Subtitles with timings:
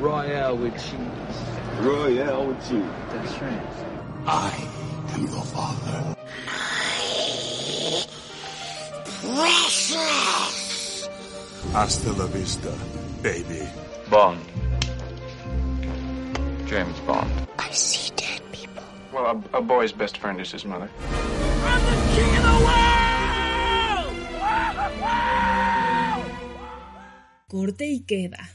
[0.00, 1.36] Royale with cheese.
[1.80, 2.84] Royale with cheese.
[3.10, 3.62] That's right.
[4.26, 4.54] I
[5.14, 6.16] am your father.
[9.20, 11.08] Precious!
[11.72, 12.72] Hasta la vista,
[13.22, 13.68] baby.
[14.08, 14.38] Bond.
[16.66, 17.30] James Bond.
[17.58, 18.84] I see dead people.
[19.12, 20.88] Well, a, a boy's best friend is his mother.
[21.64, 22.78] I'm the king of the world!
[27.48, 28.48] Corte y queda.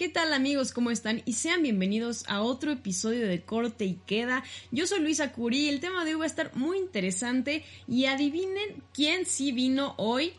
[0.00, 0.72] ¿Qué tal amigos?
[0.72, 1.20] ¿Cómo están?
[1.26, 4.42] Y sean bienvenidos a otro episodio de Corte y Queda.
[4.70, 8.82] Yo soy Luisa Curí, el tema de hoy va a estar muy interesante y adivinen
[8.94, 10.32] quién sí vino hoy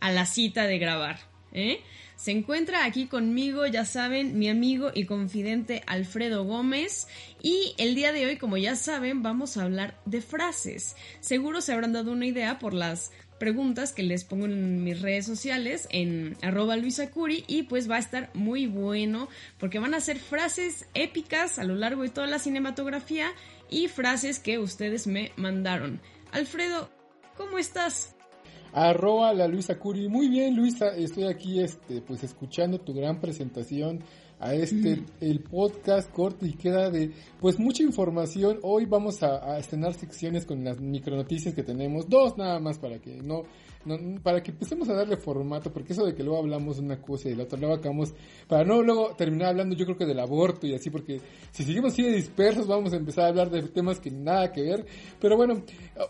[0.00, 1.20] a la cita de grabar.
[1.52, 1.80] ¿eh?
[2.16, 7.08] Se encuentra aquí conmigo, ya saben, mi amigo y confidente Alfredo Gómez.
[7.42, 10.96] Y el día de hoy, como ya saben, vamos a hablar de frases.
[11.20, 13.10] Seguro se habrán dado una idea por las
[13.42, 17.98] preguntas que les pongo en mis redes sociales, en arroba luisacuri, y pues va a
[17.98, 22.38] estar muy bueno porque van a ser frases épicas a lo largo de toda la
[22.38, 23.26] cinematografía
[23.68, 26.00] y frases que ustedes me mandaron.
[26.30, 26.88] Alfredo,
[27.36, 28.14] ¿cómo estás?
[28.72, 30.08] Arroba la Luisa Curi.
[30.08, 34.04] Muy bien, Luisa, estoy aquí este, pues escuchando tu gran presentación
[34.42, 38.58] a este, el podcast corto y queda de, pues mucha información.
[38.62, 42.98] Hoy vamos a, a estrenar secciones con las micronoticias que tenemos, dos nada más para
[42.98, 43.44] que no,
[43.84, 47.28] no, para que empecemos a darle formato, porque eso de que luego hablamos una cosa
[47.28, 48.12] y la otra, luego acabamos,
[48.48, 51.92] para no luego terminar hablando yo creo que del aborto y así, porque si seguimos
[51.92, 54.86] así de dispersos vamos a empezar a hablar de temas que nada que ver.
[55.20, 55.62] Pero bueno,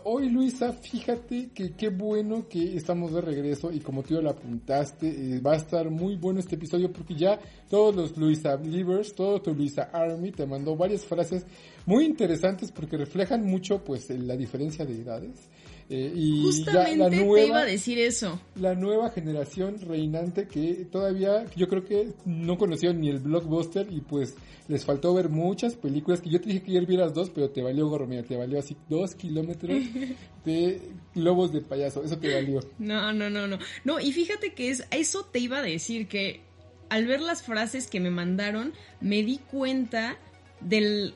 [0.03, 5.07] hoy Luisa, fíjate que qué bueno que estamos de regreso y como tú lo apuntaste,
[5.07, 7.39] eh, va a estar muy bueno este episodio porque ya
[7.69, 11.45] todos los Luisa Believers, todo tu Luisa Army te mandó varias frases
[11.85, 15.49] muy interesantes porque reflejan mucho pues la diferencia de edades.
[15.89, 18.39] Eh, y Justamente ya la nueva, te iba a decir eso.
[18.55, 24.01] La nueva generación reinante que todavía yo creo que no conocieron ni el blockbuster y
[24.01, 24.35] pues
[24.67, 27.61] les faltó ver muchas películas que yo te dije que ayer vieras dos, pero te
[27.61, 29.83] valió gorro, mira, te valió así dos kilómetros
[30.45, 30.81] de
[31.13, 32.59] globos de payaso, eso te valió.
[32.79, 33.59] No, no, no, no.
[33.83, 36.41] No, y fíjate que es, eso te iba a decir que
[36.89, 40.17] al ver las frases que me mandaron, me di cuenta
[40.61, 41.15] del,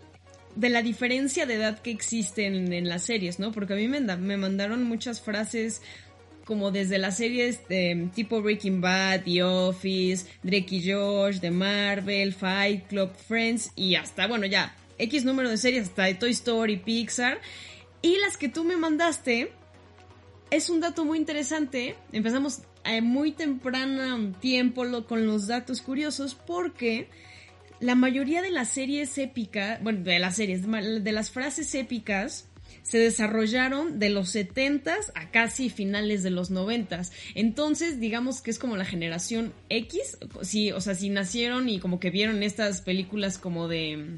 [0.58, 3.52] de la diferencia de edad que existe en, las series, ¿no?
[3.52, 5.84] Porque a mí me, me, mandaron muchas frases
[6.46, 12.34] como desde las series de, tipo Breaking Bad, The Office, Drake y Josh, de Marvel,
[12.34, 16.78] Fight Club, Friends y hasta, bueno, ya, X número de series, hasta de Toy Story,
[16.78, 17.40] Pixar.
[18.02, 19.52] Y las que tú me mandaste,
[20.50, 21.96] es un dato muy interesante.
[22.12, 27.10] Empezamos a muy temprano tiempo con los datos curiosos porque
[27.80, 32.48] la mayoría de las series épicas, bueno, de las series, de las frases épicas,
[32.84, 37.12] se desarrollaron de los 70s a casi finales de los 90s.
[37.36, 42.00] Entonces, digamos que es como la generación X, sí, o sea, si nacieron y como
[42.00, 44.16] que vieron estas películas como de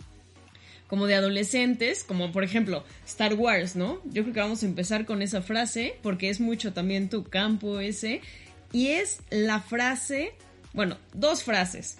[0.87, 4.01] como de adolescentes, como por ejemplo Star Wars, ¿no?
[4.05, 7.79] Yo creo que vamos a empezar con esa frase porque es mucho también tu campo
[7.79, 8.21] ese
[8.71, 10.33] y es la frase,
[10.73, 11.99] bueno, dos frases.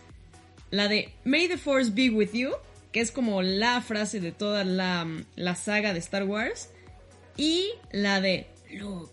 [0.72, 2.52] La de May the Force be with you,
[2.91, 6.69] que es como la frase de toda la, la saga de Star Wars.
[7.38, 9.12] Y la de Look,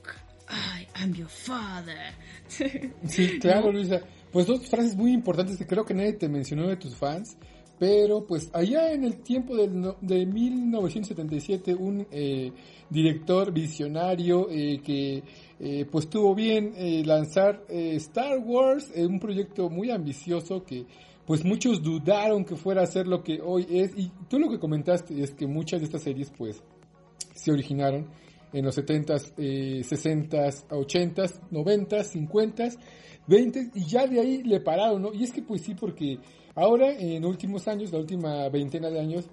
[0.48, 2.14] I am your father.
[3.06, 4.00] Sí, claro, Luisa.
[4.32, 7.36] Pues dos frases muy importantes que creo que nadie te mencionó de tus fans.
[7.78, 12.50] Pero pues allá en el tiempo del, de 1977, un eh,
[12.88, 15.22] director visionario eh, que
[15.60, 16.72] eh, pues tuvo bien
[17.06, 20.86] lanzar Star Wars, un proyecto muy ambicioso que
[21.26, 23.96] pues muchos dudaron que fuera a ser lo que hoy es.
[23.96, 26.62] Y tú lo que comentaste es que muchas de estas series pues
[27.34, 28.08] se originaron
[28.52, 32.78] en los 70s, 60s, 80s, 90s, 50s,
[33.28, 35.12] 20s y ya de ahí le pararon, ¿no?
[35.12, 36.18] Y es que pues sí, porque
[36.54, 39.28] ahora en últimos años, la última veintena de años,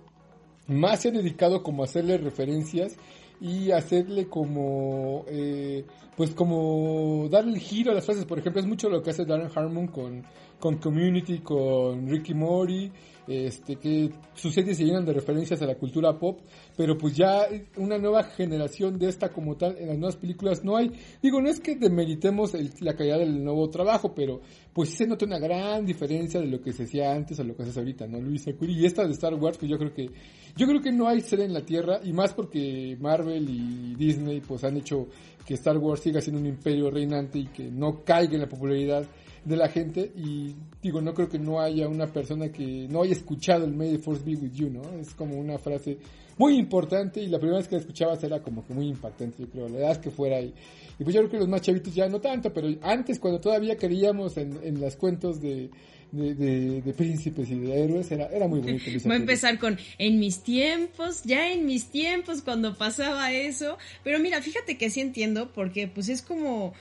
[0.67, 2.97] más se ha dedicado como a hacerle referencias
[3.39, 8.25] y hacerle como, eh, pues como darle el giro a las frases.
[8.25, 10.23] Por ejemplo, es mucho lo que hace Darren Harmon con,
[10.59, 12.91] con Community, con Ricky Mori,
[13.27, 16.41] este, que sus series se llenan de referencias a la cultura pop,
[16.75, 20.75] pero pues ya una nueva generación de esta como tal en las nuevas películas no
[20.75, 20.91] hay.
[21.21, 24.41] Digo, no es que demeritemos el- la calidad del nuevo trabajo, pero
[24.73, 27.63] pues se nota una gran diferencia de lo que se hacía antes a lo que
[27.63, 28.19] se hace ahorita, ¿no?
[28.19, 30.09] Luis Sakuri y esta de Star Wars, que yo creo que
[30.55, 34.41] yo creo que no hay ser en la Tierra y más porque Marvel y Disney
[34.41, 35.07] pues han hecho
[35.45, 39.05] que Star Wars siga siendo un imperio reinante y que no caiga en la popularidad
[39.43, 43.11] de la gente y digo, no creo que no haya una persona que no haya
[43.11, 44.81] escuchado el May the Force be with you, ¿no?
[44.99, 45.97] Es como una frase
[46.37, 49.49] muy importante y la primera vez que la escuchabas era como que muy impactante, yo
[49.49, 50.53] creo, la edad que fuera y,
[50.97, 53.77] y pues yo creo que los más chavitos ya no tanto, pero antes cuando todavía
[53.77, 55.69] creíamos en, en los cuentos de,
[56.13, 58.83] de, de- de príncipes y de héroes, era, era muy bonito.
[59.09, 63.77] Va a empezar con en mis tiempos, ya en mis tiempos cuando pasaba eso.
[64.03, 66.73] Pero mira, fíjate que sí entiendo porque pues es como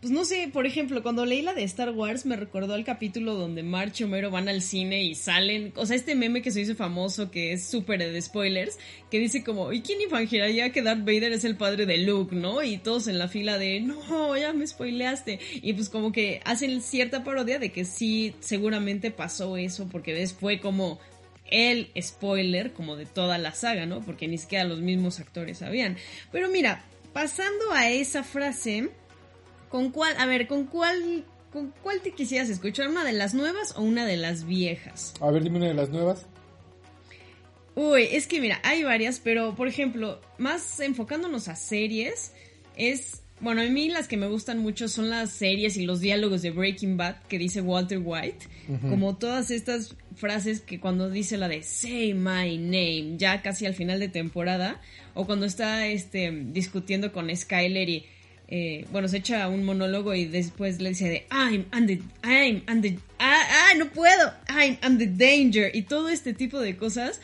[0.00, 3.34] pues no sé, por ejemplo, cuando leí la de Star Wars me recordó al capítulo
[3.34, 6.60] donde March y Homero van al cine y salen, o sea, este meme que se
[6.60, 8.78] hizo famoso que es súper de spoilers,
[9.10, 12.62] que dice como, ¿y quién imaginaría que Darth Vader es el padre de Luke, no?
[12.62, 15.40] Y todos en la fila de, no, ya me spoileaste.
[15.54, 20.34] Y pues como que hacen cierta parodia de que sí, seguramente pasó eso, porque ves,
[20.34, 21.00] fue como
[21.50, 24.00] el spoiler como de toda la saga, ¿no?
[24.02, 25.96] Porque ni siquiera los mismos actores sabían.
[26.32, 28.90] Pero mira, pasando a esa frase,
[29.68, 32.88] ¿con cuál, a ver, con cuál, con cuál te quisieras escuchar?
[32.88, 35.14] ¿Una de las nuevas o una de las viejas?
[35.20, 36.26] A ver, dime una de las nuevas.
[37.76, 42.32] Uy, es que mira, hay varias, pero por ejemplo, más enfocándonos a series,
[42.74, 46.40] es, bueno, a mí las que me gustan mucho son las series y los diálogos
[46.40, 48.46] de Breaking Bad que dice Walter White,
[48.88, 53.74] como todas estas frases que cuando dice la de Say My Name, ya casi al
[53.74, 54.80] final de temporada,
[55.12, 58.06] o cuando está este discutiendo con Skyler y
[58.48, 62.98] eh, bueno, se echa un monólogo y después le dice de I'm, the, I'm, the,
[63.18, 67.20] ah, ah, no puedo, I'm, I'm the danger y todo este tipo de cosas.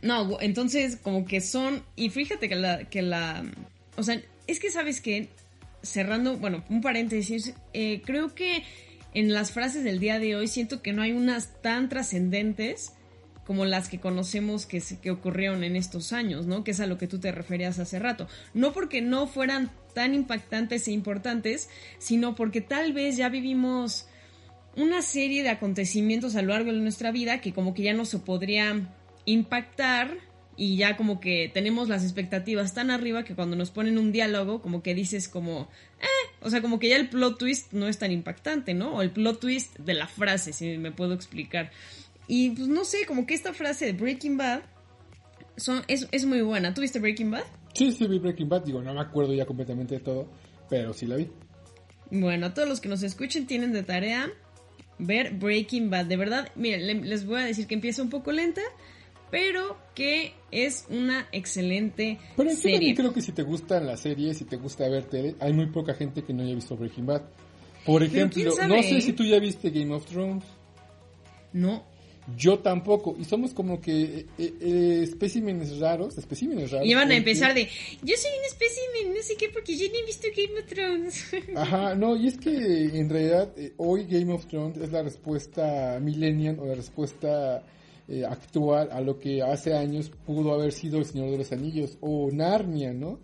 [0.00, 3.44] No, entonces como que son, y fíjate que la, que la,
[3.96, 5.28] o sea, es que sabes que,
[5.82, 8.62] cerrando, bueno, un paréntesis, eh, creo que
[9.14, 12.92] en las frases del día de hoy siento que no hay unas tan trascendentes
[13.48, 16.64] como las que conocemos que, que ocurrieron en estos años, ¿no?
[16.64, 18.28] Que es a lo que tú te referías hace rato.
[18.52, 24.06] No porque no fueran tan impactantes e importantes, sino porque tal vez ya vivimos
[24.76, 28.04] una serie de acontecimientos a lo largo de nuestra vida que como que ya no
[28.04, 30.18] se podría impactar
[30.54, 34.60] y ya como que tenemos las expectativas tan arriba que cuando nos ponen un diálogo
[34.60, 35.70] como que dices como,
[36.02, 38.96] eh, o sea, como que ya el plot twist no es tan impactante, ¿no?
[38.96, 41.70] O el plot twist de la frase, si me puedo explicar.
[42.28, 44.60] Y pues no sé, como que esta frase de Breaking Bad
[45.56, 46.74] son, es, es muy buena.
[46.74, 47.44] ¿Tuviste Breaking Bad?
[47.74, 48.62] Sí, sí, vi Breaking Bad.
[48.64, 50.28] Digo, no me acuerdo ya completamente de todo,
[50.68, 51.28] pero sí la vi.
[52.10, 54.30] Bueno, a todos los que nos escuchen tienen de tarea
[54.98, 56.06] ver Breaking Bad.
[56.06, 58.62] De verdad, miren, le- les voy a decir que empieza un poco lenta,
[59.30, 62.72] pero que es una excelente Pero serie.
[62.76, 65.66] también creo que si te gustan las series, si te gusta ver tele, hay muy
[65.66, 67.22] poca gente que no haya visto Breaking Bad.
[67.86, 70.44] Por Pero ejemplo, no sé si tú ya viste Game of Thrones.
[71.52, 71.86] No,
[72.36, 73.16] Yo tampoco.
[73.18, 76.86] Y somos como que eh, eh, especímenes raros, especímenes raros.
[76.86, 77.64] y van a empezar de,
[78.02, 81.24] yo soy un espécimen, no sé qué, porque yo no he visto Game of Thrones.
[81.56, 85.98] Ajá, no, y es que en realidad eh, hoy Game of Thrones es la respuesta
[86.00, 87.64] millennial o la respuesta
[88.10, 91.98] eh, actual a lo que hace años pudo haber sido El Señor de los Anillos
[92.00, 93.18] o Narnia, ¿no?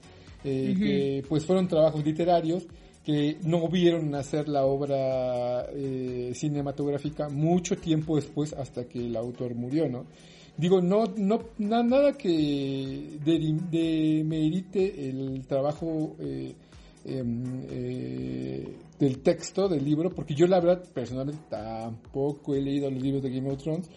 [0.45, 2.67] Eh, Que pues fueron trabajos literarios
[3.05, 9.55] que no vieron nacer la obra eh, cinematográfica mucho tiempo después hasta que el autor
[9.55, 10.07] murió, ¿no?
[10.57, 16.55] Digo, no, no, na- nada que demerite el trabajo eh,
[17.05, 23.03] em, eh, del texto del libro, porque yo la verdad personalmente tampoco he leído los
[23.03, 23.91] libros de Game of Thrones,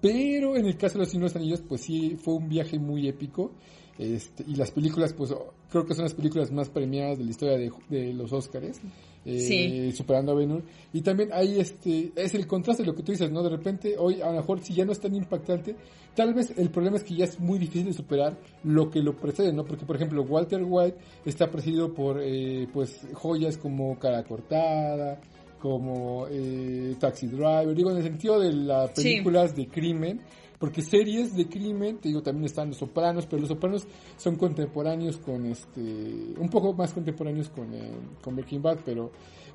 [0.00, 2.78] pero en el caso de los Señor de los Anillos, pues sí, fue un viaje
[2.78, 3.52] muy épico.
[3.98, 5.32] Este, y las películas, pues
[5.70, 8.80] creo que son las películas más premiadas de la historia de, de los Óscares,
[9.24, 9.92] eh, Sí.
[9.96, 10.62] superando a Ben-Hur.
[10.92, 13.42] Y también hay este, es el contraste de lo que tú dices, ¿no?
[13.42, 15.76] De repente, hoy a lo mejor si ya no es tan impactante,
[16.16, 19.16] tal vez el problema es que ya es muy difícil de superar lo que lo
[19.16, 19.64] precede, ¿no?
[19.64, 25.20] Porque, por ejemplo, Walter White está precedido por, eh, pues, joyas como Cara Cortada,
[25.60, 29.02] como eh, Taxi Driver, digo, en el sentido de las Sí.
[29.02, 30.20] películas de crimen,
[30.58, 35.16] porque series de crimen, te digo, también están Los Sopranos, pero Los Sopranos son contemporáneos
[35.18, 35.80] con este,
[36.38, 37.90] un poco más contemporáneos con, eh,
[38.22, 39.10] con Breaking Bad, pero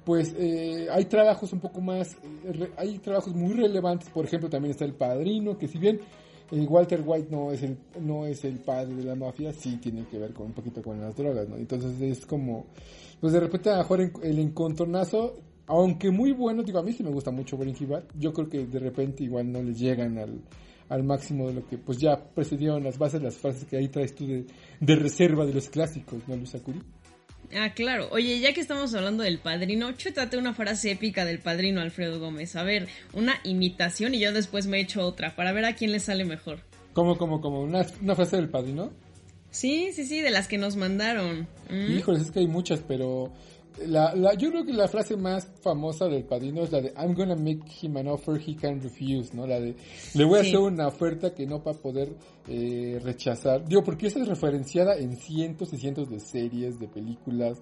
[0.06, 2.14] pues eh, hay trabajos un poco más,
[2.46, 6.00] eh, re- hay trabajos muy relevantes, por ejemplo, también está El Padrino, que si bien
[6.52, 10.06] eh, Walter White no es el no es el padre de la mafia, sí tiene
[10.08, 11.58] que ver con un poquito con las drogas, ¿no?
[11.58, 12.66] Entonces es como,
[13.22, 15.36] pues de repente a lo mejor el encontronazo,
[15.68, 18.66] aunque muy bueno, digo, a mí sí me gusta mucho Breaking Bad, yo creo que
[18.66, 20.42] de repente igual no les llegan al,
[20.90, 24.16] al máximo de lo que pues ya precedieron las bases, las frases que ahí traes
[24.16, 24.46] tú de,
[24.80, 26.82] de reserva de los clásicos, ¿no, Luis Akuri?
[27.56, 28.10] Ah, claro.
[28.12, 32.56] Oye, ya que estamos hablando del padrino, chútate una frase épica del padrino Alfredo Gómez.
[32.56, 36.00] A ver, una imitación y yo después me echo otra para ver a quién le
[36.00, 36.60] sale mejor.
[36.94, 38.92] Como, como, como una, una frase del padrino.
[39.52, 41.48] Sí, sí, sí, de las que nos mandaron.
[41.70, 41.98] ¿Mm?
[41.98, 43.34] Híjoles, es que hay muchas, pero
[43.88, 47.14] la, la, yo creo que la frase más famosa del padrino es la de I'm
[47.14, 49.48] gonna make him an offer he can refuse, ¿no?
[49.48, 49.76] La de
[50.16, 50.50] le voy a Sí.
[50.50, 52.14] hacer una oferta que no va a poder
[52.48, 53.64] eh, rechazar.
[53.66, 57.58] Digo, porque esa es referenciada en cientos y cientos de series, de películas,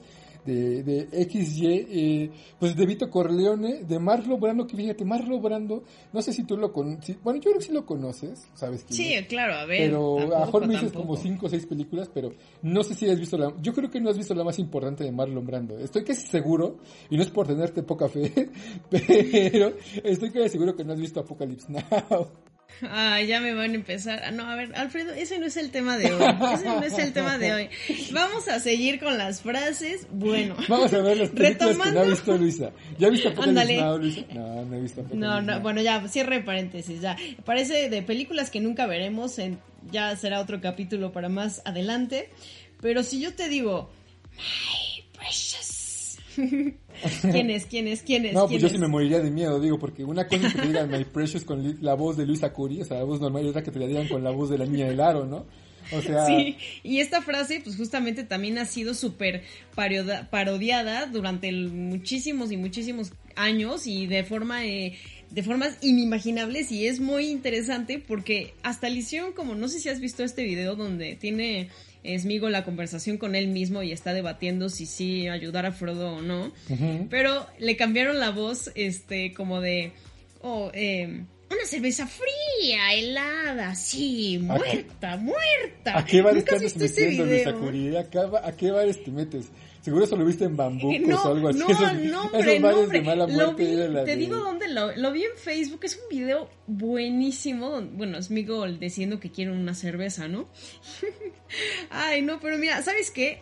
[0.48, 5.84] de, de XY, eh, pues de Vito Corleone, de Marlo Brando, que fíjate, Marlo Brando,
[6.13, 8.96] no sé si tú lo conoces, bueno, yo creo que sí lo conoces, ¿sabes quién
[8.96, 9.27] Sí, es?
[9.27, 9.92] claro, a ver.
[9.92, 11.08] Pero a lo mejor tampoco, me dices tampoco.
[11.13, 13.54] como cinco o seis películas, pero no sé si has visto la...
[13.62, 15.77] Yo creo que no has visto la más importante de Marlon Brando.
[15.77, 16.77] Estoy casi seguro,
[17.10, 18.50] y no es por tenerte poca fe,
[18.89, 19.74] pero
[20.04, 22.27] estoy casi seguro que no has visto Apocalypse Now.
[22.84, 24.22] Ah, ya me van a empezar.
[24.24, 26.24] Ah, No, a ver, Alfredo, ese no es el tema de hoy.
[26.53, 27.69] Ese no es el tema de hoy.
[28.12, 30.07] Vamos a seguir con las frases.
[30.12, 30.55] Bueno.
[30.67, 32.72] Vamos a ver las películas que no ha Retomando- visto Luisa.
[33.00, 33.77] ¿Ya viste Ándale.
[33.81, 34.22] Now, Luisa?
[34.34, 37.15] No, no he visto No, no, bueno, ya, cierre paréntesis, ya.
[37.46, 39.60] Parece de películas que nunca veremos, en,
[39.91, 42.29] ya será otro capítulo para más adelante.
[42.81, 43.89] Pero si yo te digo,
[44.38, 45.66] My Precious.
[47.32, 47.65] ¿Quién es?
[47.65, 48.01] ¿Quién es?
[48.01, 48.34] ¿Quién es?
[48.34, 48.74] No, pues ¿Quién yo es?
[48.74, 51.44] sí me moriría de miedo, digo, porque una cosa es que te digan My Precious
[51.44, 53.79] con la voz de Luisa Curi, o sea, la voz normal, y otra que te
[53.79, 55.46] la digan con la voz de la niña del aro, ¿no?
[55.91, 59.44] O sea, Sí, y esta frase, pues justamente también ha sido súper
[60.29, 64.98] parodiada durante el- muchísimos y muchísimos años y de forma eh,
[65.29, 70.00] de formas inimaginables y es muy interesante porque hasta hicieron como, no sé si has
[70.00, 71.70] visto este video donde tiene
[72.17, 76.21] Smigo la conversación con él mismo y está debatiendo si sí ayudar a Frodo o
[76.21, 76.51] no,
[77.09, 79.91] pero le cambiaron la voz, este, como de,
[80.41, 85.97] oh, eh, una cerveza fría, helada, sí, muerta, muerta.
[85.97, 87.23] ¿A qué bares ¿Nunca te andas metiendo,
[88.43, 89.47] a qué bares te metes?
[89.88, 91.60] Seguro eso lo viste en Bambucos No, o algo así.
[91.60, 93.00] no, esos, no, esos hombre, bares no, hombre.
[93.00, 93.65] de mala Lo muerte.
[93.65, 95.79] vi, era la te de- digo dónde lo, lo vi en Facebook.
[95.84, 97.82] Es un video buenísimo.
[97.94, 100.50] Bueno, es Migo diciendo que quiere una cerveza, ¿no?
[101.89, 103.41] Ay, no, pero mira, ¿sabes qué?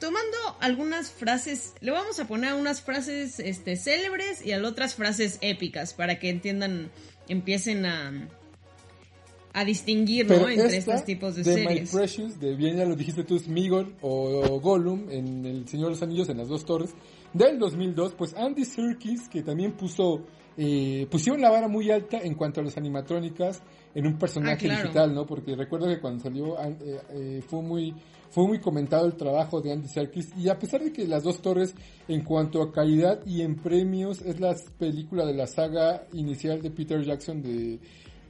[0.00, 5.38] Tomando algunas frases, le vamos a poner unas frases este, célebres y a otras frases
[5.42, 6.90] épicas para que entiendan,
[7.28, 8.28] empiecen a,
[9.54, 11.92] a distinguir, Entre esta estos tipos de, de series.
[11.94, 15.86] My Precious, de bien ya lo dijiste tú, Smigol o, o Gollum en El Señor
[15.86, 16.92] de los Anillos en las dos torres,
[17.32, 20.24] del 2002, pues Andy Serkis, que también puso,
[20.56, 23.62] eh, pusieron la vara muy alta en cuanto a las animatrónicas
[23.94, 24.82] en un personaje Ah, claro.
[24.82, 25.24] digital, ¿no?
[25.26, 27.94] Porque recuerdo que cuando salió eh, eh, fue muy
[28.30, 31.40] fue muy comentado el trabajo de Andy Serkis y a pesar de que Las Dos
[31.40, 31.72] Torres
[32.08, 36.72] en cuanto a calidad y en premios es la película de la saga inicial de
[36.72, 37.78] Peter Jackson de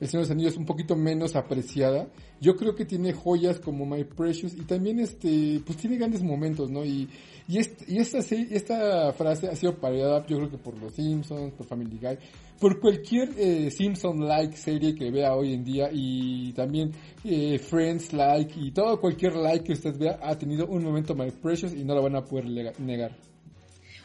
[0.00, 2.08] El Señor de los Anillos un poquito menos apreciada,
[2.40, 6.70] yo creo que tiene joyas como My Precious y también este pues tiene grandes momentos,
[6.70, 6.84] ¿no?
[6.84, 7.08] Y
[7.46, 10.94] y, est- y esta se- esta frase ha sido parodiada yo creo que por Los
[10.94, 12.16] Simpsons, por Family Guy,
[12.58, 16.92] por cualquier eh, Simpson-like serie que vea hoy en día y también
[17.24, 21.74] eh, Friends-like y todo cualquier like que usted vea ha tenido un momento My Precious
[21.74, 22.46] y no lo van a poder
[22.80, 23.14] negar.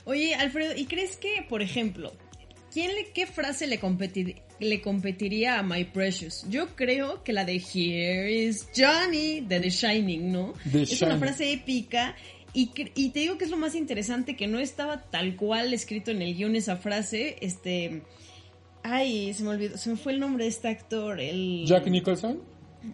[0.05, 2.11] Oye, Alfredo, ¿y crees que, por ejemplo,
[2.73, 6.45] ¿quién le, qué frase le, competir- le competiría a My Precious?
[6.49, 10.53] Yo creo que la de Here is Johnny de The Shining, ¿no?
[10.71, 12.15] The es una frase épica.
[12.51, 16.09] Y, y te digo que es lo más interesante, que no estaba tal cual escrito
[16.11, 17.35] en el guion esa frase.
[17.41, 18.01] Este.
[18.81, 21.19] Ay, se me olvidó, se me fue el nombre de este actor.
[21.19, 21.63] El...
[21.67, 22.41] Jack Nicholson,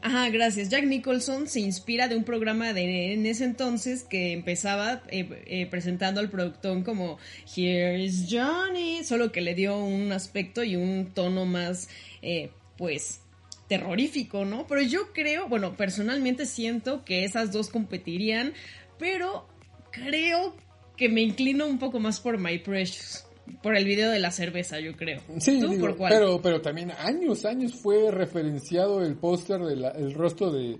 [0.01, 0.69] Ajá, gracias.
[0.69, 5.67] Jack Nicholson se inspira de un programa de en ese entonces que empezaba eh, eh,
[5.67, 7.19] presentando al productor como
[7.55, 11.87] Here's Johnny, solo que le dio un aspecto y un tono más,
[12.21, 13.21] eh, pues,
[13.67, 14.65] terrorífico, ¿no?
[14.67, 18.53] Pero yo creo, bueno, personalmente siento que esas dos competirían,
[18.97, 19.47] pero
[19.91, 20.55] creo
[20.97, 23.24] que me inclino un poco más por My Precious.
[23.61, 25.21] Por el video de la cerveza, yo creo.
[25.39, 26.11] Sí, ¿Tú digo, por cuál?
[26.13, 30.77] pero pero también años, años fue referenciado el póster del el rostro de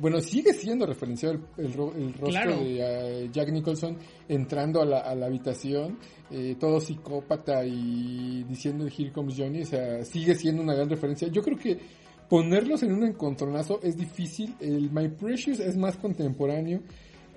[0.00, 2.56] bueno, sigue siendo referenciado el, el el rostro Claro.
[2.60, 3.96] de eh, Jack Nicholson
[4.28, 5.98] entrando a la, a la habitación,
[6.30, 11.26] eh, todo psicópata y diciendo Here comes Johnny, o sea, sigue siendo una gran referencia.
[11.28, 11.78] Yo creo que
[12.28, 16.80] ponerlos en un encontronazo es difícil, el My Precious es más contemporáneo.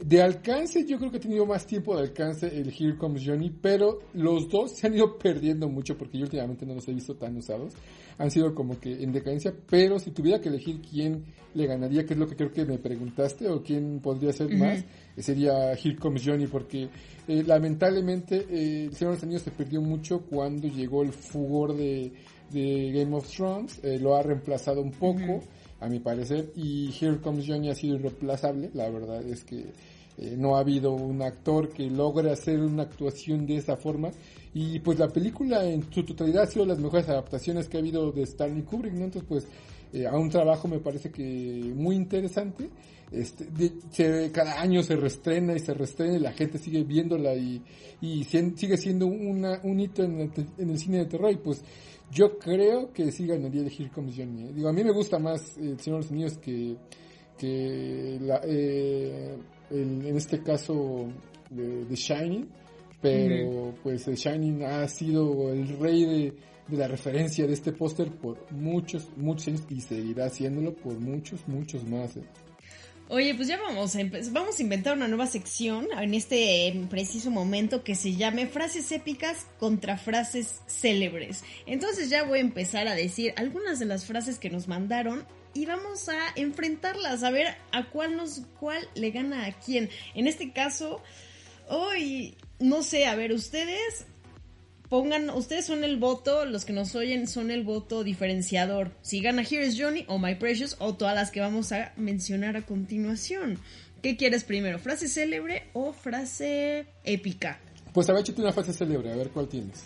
[0.03, 3.51] De alcance, yo creo que ha tenido más tiempo de alcance el Here Comes Johnny,
[3.51, 7.15] pero los dos se han ido perdiendo mucho porque yo últimamente no los he visto
[7.15, 7.73] tan usados.
[8.17, 12.13] Han sido como que en decadencia, pero si tuviera que elegir quién le ganaría, que
[12.13, 14.79] es lo que creo que me preguntaste, o quién podría ser más,
[15.15, 16.89] eh, sería Here Comes Johnny, porque
[17.27, 21.75] eh, lamentablemente eh, el Señor de los Anillos se perdió mucho cuando llegó el fugor
[21.75, 22.11] de,
[22.49, 25.43] de Game of Thrones, eh, lo ha reemplazado un poco.
[25.79, 28.69] A mi parecer, y Here Comes Johnny ha sido irreemplazable.
[28.75, 29.65] La verdad es que
[30.21, 34.11] eh, no ha habido un actor que logre hacer una actuación de esa forma.
[34.53, 38.11] Y pues la película en su totalidad ha sido las mejores adaptaciones que ha habido
[38.11, 39.05] de Stanley Kubrick, ¿no?
[39.05, 39.47] Entonces pues
[39.93, 42.69] eh, a un trabajo me parece que muy interesante.
[43.11, 47.33] Este, de- se- cada año se restrena y se restrena y la gente sigue viéndola
[47.35, 47.61] y,
[47.99, 51.61] y sigue siendo una, un hito en el, en el cine de terror y pues
[52.09, 54.43] yo creo que sí ganaría el Here Comes Johnny.
[54.43, 54.51] ¿eh?
[54.53, 56.75] Digo, a mí me gusta más El Señor de los Anillos que,
[57.37, 58.41] que la,
[59.71, 61.07] en este caso
[61.49, 62.47] de, de Shining,
[63.01, 66.33] pero pues The Shining ha sido el rey de,
[66.67, 71.47] de la referencia de este póster por muchos, muchos años y seguirá haciéndolo por muchos,
[71.47, 72.15] muchos más.
[72.17, 72.23] ¿eh?
[73.09, 73.99] Oye, pues ya vamos a,
[74.31, 79.47] vamos a inventar una nueva sección en este preciso momento que se llame frases épicas
[79.59, 81.43] contra frases célebres.
[81.65, 85.65] Entonces ya voy a empezar a decir algunas de las frases que nos mandaron y
[85.65, 89.89] vamos a enfrentarlas, a ver a cuál nos cuál le gana a quién.
[90.15, 91.01] En este caso,
[91.67, 94.05] hoy no sé, a ver, ustedes
[94.89, 98.91] pongan, ustedes son el voto, los que nos oyen son el voto diferenciador.
[99.01, 102.65] Si gana Here's Johnny o My Precious o todas las que vamos a mencionar a
[102.65, 103.57] continuación.
[104.01, 104.79] ¿Qué quieres primero?
[104.79, 107.59] ¿Frase célebre o frase épica?
[107.93, 109.83] Pues a ver, échate una frase célebre, a ver cuál tienes.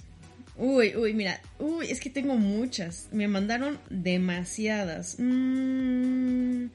[0.58, 3.10] Uy, uy, mira, uy, es que tengo muchas.
[3.12, 5.18] Me mandaron demasiadas.
[5.20, 6.68] Mm,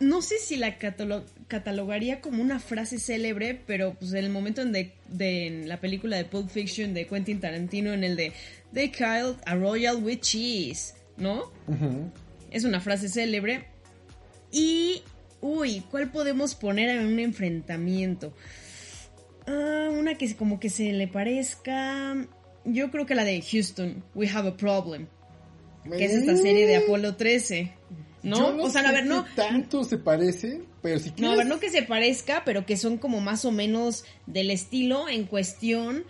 [0.00, 4.62] no sé si la catalo- catalogaría como una frase célebre, pero pues en el momento
[4.62, 8.32] en, de, de- en la película de Pulp Fiction de Quentin Tarantino, en el de
[8.72, 11.50] They killed a royal with cheese, ¿no?
[12.50, 13.64] Es una frase célebre.
[14.50, 15.02] Y,
[15.42, 18.34] uy, ¿cuál podemos poner en un enfrentamiento?
[19.46, 22.26] Ah, una que como que se le parezca.
[22.64, 25.06] Yo creo que la de Houston, We Have a Problem.
[25.84, 27.72] Que es esta serie de Apolo 13.
[28.22, 28.52] ¿No?
[28.52, 29.24] No o sea, a ver, no.
[29.36, 31.32] tanto se parece, pero si No, quieres...
[31.32, 35.08] a ver, no que se parezca, pero que son como más o menos del estilo
[35.08, 36.04] en cuestión.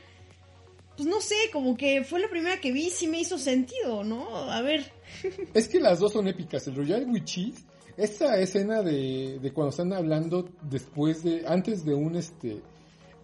[0.96, 4.02] Pues no sé, como que fue la primera que vi y sí me hizo sentido,
[4.02, 4.50] ¿no?
[4.50, 4.90] A ver.
[5.54, 6.66] Es que las dos son épicas.
[6.66, 7.62] El Royal with Cheese,
[7.96, 12.62] esa escena de, de cuando están hablando después de, antes de un este,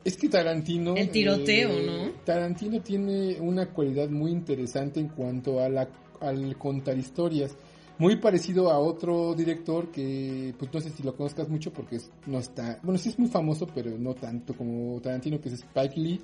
[0.05, 0.95] es que Tarantino.
[0.97, 2.11] El tiroteo, eh, ¿no?
[2.25, 5.88] Tarantino tiene una cualidad muy interesante en cuanto a la,
[6.21, 7.57] al contar historias.
[7.97, 12.11] Muy parecido a otro director que, pues no sé si lo conozcas mucho porque es-
[12.27, 15.99] no está, bueno, sí es muy famoso, pero no tanto como Tarantino, que es Spike
[16.01, 16.21] Lee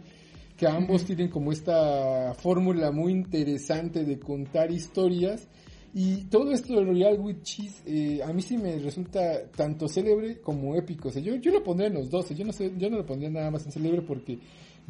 [0.56, 5.48] que ambos tienen como esta fórmula muy interesante de contar historias
[5.92, 10.40] y todo esto de Royal with Cheese eh, a mí sí me resulta tanto célebre
[10.40, 12.90] como épico, o sea, yo, yo lo pondría en los dos, yo no sé, yo
[12.90, 14.38] no lo pondría nada más en célebre porque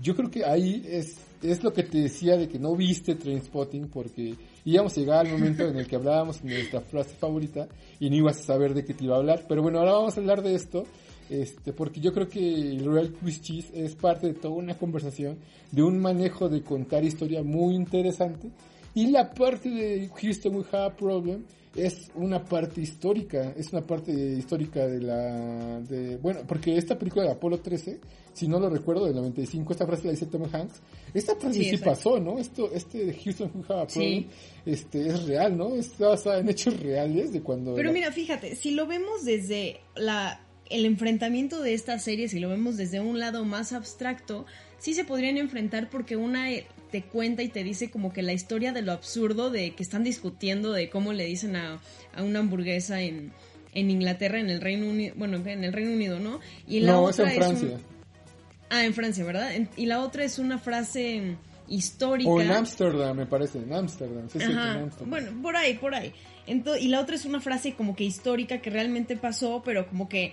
[0.01, 3.89] yo creo que ahí es, es lo que te decía de que no viste Trainspotting
[3.89, 4.35] porque
[4.65, 8.17] íbamos a llegar al momento en el que hablábamos de nuestra frase favorita y no
[8.17, 10.43] ibas a saber de qué te iba a hablar, pero bueno, ahora vamos a hablar
[10.43, 10.85] de esto
[11.31, 15.39] este, porque yo creo que el Royal Quiz Cheese es parte de toda una conversación,
[15.71, 18.51] de un manejo de contar historia muy interesante.
[18.95, 21.45] Y la parte de Houston We Have a Problem
[21.77, 27.25] es una parte histórica, es una parte histórica de la, de, bueno, porque esta película
[27.25, 28.01] de Apolo 13,
[28.33, 30.81] si no lo recuerdo, del 95, esta frase la dice Tom Hanks,
[31.15, 32.39] esta frase Sí, pasó, ¿no?
[32.39, 33.99] Esto, este de Houston We Have a Sí.
[33.99, 34.27] Problem,
[34.67, 35.77] este, es real, ¿no?
[35.77, 37.75] Está basada en hechos reales de cuando...
[37.77, 42.49] Pero mira, fíjate, si lo vemos desde la el enfrentamiento de esta serie, si lo
[42.49, 44.47] vemos desde un lado más abstracto,
[44.79, 46.47] sí se podrían enfrentar porque una
[46.91, 50.05] te cuenta y te dice como que la historia de lo absurdo de que están
[50.05, 51.81] discutiendo de cómo le dicen a,
[52.15, 53.33] a una hamburguesa en,
[53.75, 56.41] en Inglaterra, en el Reino Unido, bueno, en el Reino Unido, ¿no?
[56.67, 57.69] Y la no, es otra en Francia.
[57.69, 57.83] un-
[58.71, 59.55] ah, en Francia, ¿verdad?
[59.55, 61.37] En- y la otra es una frase
[61.69, 62.29] histórica.
[62.31, 64.29] O en Ámsterdam, me parece, en Ámsterdam.
[64.29, 64.73] Sí, sí, Ajá.
[64.75, 65.11] en Ámsterdam.
[65.11, 66.13] Bueno, por ahí, por ahí.
[66.49, 70.09] Ento- y la otra es una frase como que histórica que realmente pasó, pero como
[70.09, 70.33] que,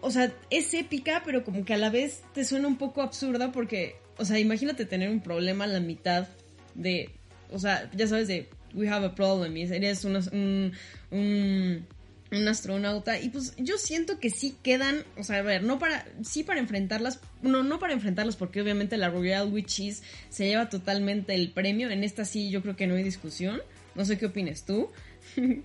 [0.00, 3.52] o sea, es épica, pero como que a la vez te suena un poco absurda
[3.52, 6.28] porque, o sea, imagínate tener un problema a la mitad
[6.76, 7.10] de,
[7.50, 10.72] o sea, ya sabes de, we have a problem, y eres un,
[11.10, 16.06] un, astronauta, y pues yo siento que sí quedan, o sea, a ver, no para,
[16.22, 21.34] sí para enfrentarlas, no, no para enfrentarlas porque obviamente la Royal Witches se lleva totalmente
[21.34, 23.60] el premio, en esta sí yo creo que no hay discusión,
[23.96, 24.88] no sé qué opinas tú.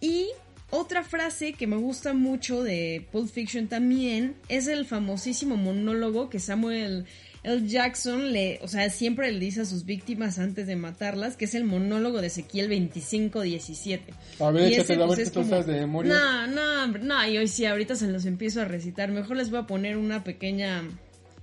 [0.00, 0.28] y
[0.70, 6.40] Otra frase que me gusta mucho de Pulp Fiction también es el famosísimo monólogo que
[6.40, 7.06] Samuel
[7.48, 7.66] L.
[7.66, 11.54] Jackson le, o sea, siempre le dice a sus víctimas antes de matarlas, que es
[11.54, 14.12] el monólogo de Ezequiel 2517.
[14.40, 16.12] A ver, échatelo, a ver pues, qué como- de memoria.
[16.12, 19.10] No, no, no, y hoy sí, ahorita se los empiezo a recitar.
[19.10, 20.84] Mejor les voy a poner una pequeña,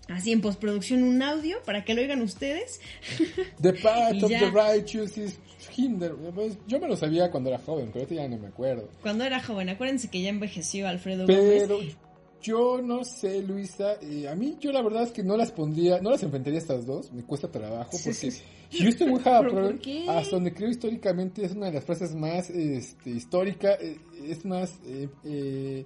[0.08, 2.80] así en postproducción, un audio para que lo oigan ustedes.
[3.62, 5.40] The path of the righteous is
[5.76, 6.14] hinder.
[6.34, 8.90] Pues, yo me lo sabía cuando era joven, pero ahorita ya no me acuerdo.
[9.02, 11.96] Cuando era joven, acuérdense que ya envejeció Alfredo Gómez.
[12.46, 13.96] Yo no sé, Luisa.
[14.02, 16.86] eh, a mí, yo la verdad es que no las pondría, no las enfrentaría estas
[16.86, 17.12] dos.
[17.12, 18.42] Me cuesta trabajo Sí, porque sí,
[18.84, 21.84] Houston We Have a ¿Pero por Problem, hasta donde creo históricamente es una de las
[21.84, 23.74] frases más este, histórica.
[23.82, 24.80] eh, es más.
[24.86, 25.86] eh, eh,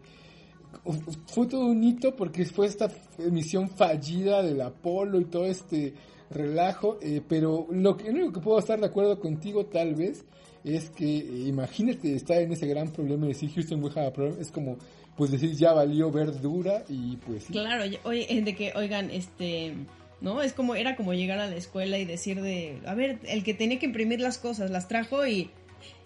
[1.28, 2.88] fue todo un hito porque fue esta
[3.32, 5.94] misión fallida del Apolo y todo este
[6.30, 10.24] relajo, eh, pero lo, que, lo único que puedo estar de acuerdo contigo tal vez
[10.64, 14.14] es que eh, imagínate estar en ese gran problema y decir Houston we have a
[14.14, 14.78] problem, es como
[15.20, 17.52] pues decir ya valió verdura y pues sí.
[17.52, 19.74] Claro, oye, eh, de que, oigan, este,
[20.22, 20.42] ¿no?
[20.42, 23.54] Es como, era como llegar a la escuela y decir de, a ver, el que
[23.54, 25.52] tenía que imprimir las cosas, las trajo y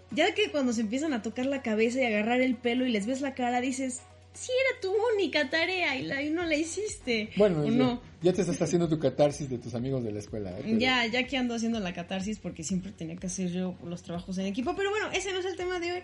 [0.10, 3.06] ya que cuando se empiezan a tocar la cabeza y agarrar el pelo y les
[3.06, 4.02] ves la cara, dices,
[4.34, 7.30] sí era tu única tarea y, la, y no la hiciste.
[7.38, 8.02] Bueno, ¿O ya, no?
[8.24, 10.50] ya te estás haciendo tu catarsis de tus amigos de la escuela.
[10.58, 10.62] ¿eh?
[10.64, 14.02] Pero- Ya, ya que ando haciendo la catarsis porque siempre tenía que hacer yo los
[14.02, 14.76] trabajos en equipo.
[14.76, 16.00] Pero bueno, ese no es el tema de hoy.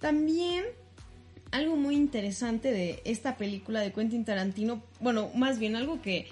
[0.00, 0.64] También
[1.50, 6.26] algo muy interesante de esta película de Quentin Tarantino, bueno, más bien algo que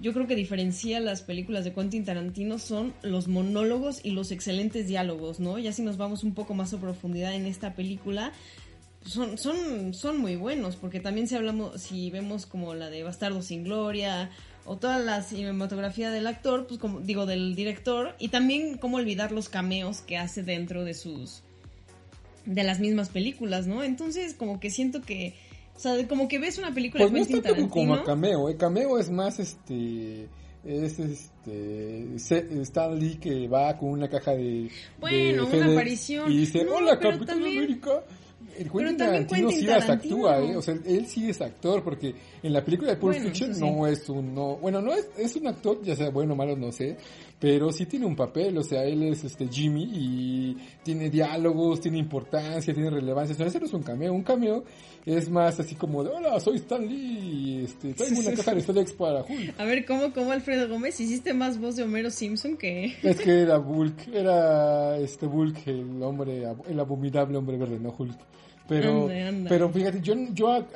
[0.00, 4.86] yo creo que diferencia las películas de Quentin Tarantino son los monólogos y los excelentes
[4.88, 5.58] diálogos, ¿no?
[5.58, 8.32] Ya si nos vamos un poco más a profundidad en esta película,
[9.04, 13.40] son, son, son muy buenos, porque también si hablamos, si vemos como la de Bastardo
[13.40, 14.30] sin Gloria,
[14.66, 19.32] o toda la cinematografía del actor, pues como digo, del director, y también cómo olvidar
[19.32, 21.42] los cameos que hace dentro de sus
[22.46, 23.82] de las mismas películas, ¿no?
[23.82, 25.34] Entonces, como que siento que,
[25.74, 28.04] o sea, como que ves una película Pues no de Quentin tanto como Tarantino.
[28.04, 28.56] cameo, ¿eh?
[28.56, 30.28] Cameo es más este.
[30.64, 32.14] Es este.
[32.62, 34.68] Stan Lee que va con una caja de.
[34.98, 36.32] Bueno, de una aparición.
[36.32, 38.02] Y dice: No, Hola, Capitán también- América.
[38.58, 40.56] El Quentin Tarantino sí las actúa, ¿eh?
[40.56, 43.60] O sea, él sí es actor, porque en la película de Pulp Bueno, Fiction sí.
[43.60, 44.34] no es un.
[44.34, 46.96] No, bueno, no es, es un actor, ya sea bueno o malo, no sé.
[47.38, 51.98] Pero sí tiene un papel, o sea, él es este Jimmy y tiene diálogos, tiene
[51.98, 53.34] importancia, tiene relevancia.
[53.34, 54.14] O sea, ese no es un cameo.
[54.14, 54.64] Un cameo
[55.04, 57.18] es más así como de: Hola, soy Stan Lee.
[57.22, 59.60] y, Este, traigo una caja de FedEx para Hulk.
[59.60, 60.98] A ver, ¿cómo, cómo Alfredo Gómez?
[60.98, 62.94] Hiciste más voz de Homero Simpson que...
[63.02, 68.16] Es que era Bulk, era este Bulk, el hombre, el abominable hombre verde, no Hulk.
[68.68, 69.48] Pero, anda.
[69.48, 70.66] pero fíjate, yo, yo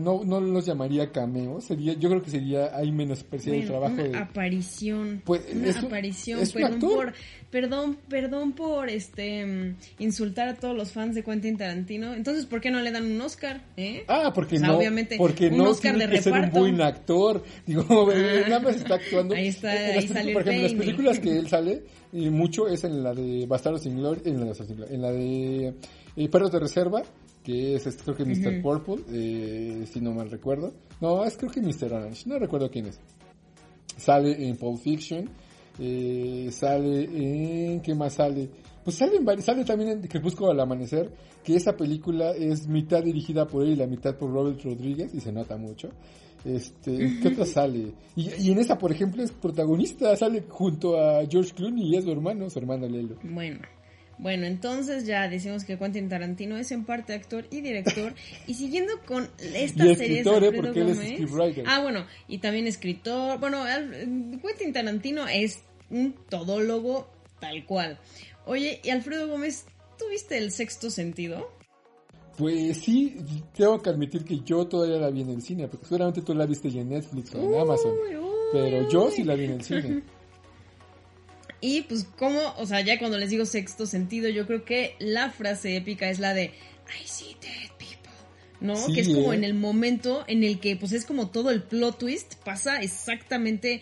[0.00, 3.94] no, no los llamaría cameos, sería, yo creo que sería, hay menospreciar el Bueno, trabajo
[3.94, 4.16] una de...
[4.16, 5.22] aparición.
[5.24, 6.40] Pues, una es un- aparición.
[6.40, 7.12] es perdón por,
[7.50, 12.14] perdón, perdón por este insultar a todos los fans de Quentin Tarantino.
[12.14, 13.62] Entonces, ¿por qué no le dan un Oscar?
[13.76, 14.04] ¿Eh?
[14.08, 16.50] Ah, porque O sea, no, obviamente, porque un no Oscar tiene de que ser un
[16.50, 17.42] buen actor.
[17.66, 17.84] Digo,
[18.48, 19.34] nada más está actuando.
[19.34, 22.68] Ahí está, En ahí salió Por el ejemplo, las películas que él sale, y mucho
[22.68, 25.74] es en la de Bastardo sin Gloria, en la de, Bastardos en la de
[26.16, 27.02] eh, Perros de Reserva,
[27.42, 28.62] que es este, creo que Mr.
[28.62, 30.72] Purple, eh, si no mal recuerdo.
[31.00, 31.92] No, es creo que Mr.
[31.92, 33.00] Orange, no recuerdo quién es.
[33.96, 35.28] Sale en Pulp Fiction,
[35.78, 37.80] eh, sale en...
[37.80, 38.48] ¿Qué más sale?
[38.84, 41.10] Pues sale, en sale también en Crepúsculo al Amanecer,
[41.42, 45.20] que esa película es mitad dirigida por él y la mitad por Robert Rodríguez, y
[45.20, 45.88] se nota mucho.
[46.44, 47.92] Este, ¿qué otra sale?
[48.16, 52.04] Y, y en esa, por ejemplo, es protagonista, sale junto a George Clooney y es
[52.04, 53.16] su hermano, su hermano Lelo.
[53.22, 53.60] Bueno.
[54.22, 58.14] Bueno, entonces ya decimos que Quentin Tarantino es en parte actor y director.
[58.46, 60.46] y siguiendo con esta Y serie de escritor, ¿eh?
[60.46, 61.64] Alfredo Porque él es Gómez-.
[61.66, 63.40] Ah, bueno, y también escritor.
[63.40, 67.08] Bueno, Quentin Tarantino es un todólogo
[67.40, 67.98] tal cual.
[68.46, 69.66] Oye, y Alfredo Gómez,
[69.98, 71.50] ¿tuviste el sexto sentido?
[72.38, 73.16] Pues sí,
[73.56, 76.46] tengo que admitir que yo todavía la vi en el cine, porque seguramente tú la
[76.46, 77.92] viste ya en Netflix o en Amazon.
[77.92, 80.02] Uy, uy, Pero yo sí la vi en el cine.
[81.62, 85.30] Y pues como, o sea, ya cuando les digo sexto sentido, yo creo que la
[85.30, 88.12] frase épica es la de I see dead people.
[88.60, 88.76] ¿No?
[88.76, 89.36] Sí, que es como ¿eh?
[89.36, 93.80] en el momento en el que pues es como todo el plot twist pasa exactamente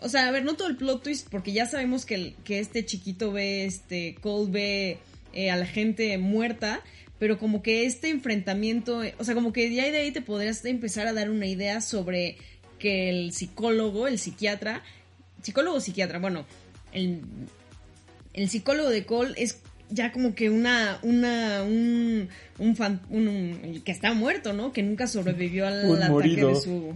[0.00, 2.60] o sea, a ver, no todo el plot twist porque ya sabemos que, el- que
[2.60, 4.98] este chiquito ve este Cole ve
[5.32, 6.82] eh, a la gente muerta,
[7.18, 11.06] pero como que este enfrentamiento, o sea, como que ya de ahí te podrías empezar
[11.08, 12.36] a dar una idea sobre
[12.78, 14.84] que el psicólogo, el psiquiatra,
[15.42, 16.46] psicólogo o psiquiatra, bueno,
[16.92, 17.20] el,
[18.34, 19.58] el psicólogo de Cole es
[19.90, 24.70] ya como que una, una, un, un fan, un, un- que está muerto, ¿no?
[24.70, 26.48] Que nunca sobrevivió al ataque morido.
[26.50, 26.94] de su,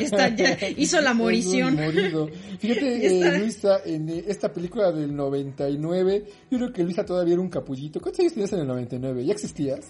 [0.00, 1.76] y está, ya hizo la morición.
[1.76, 2.28] morido.
[2.58, 7.42] Fíjate, eh, Luisa, en eh, esta película del 99, yo creo que Luisa todavía era
[7.42, 8.00] un capullito.
[8.00, 9.24] ¿Cuántos años tenías en el 99?
[9.24, 9.86] ¿Ya existías?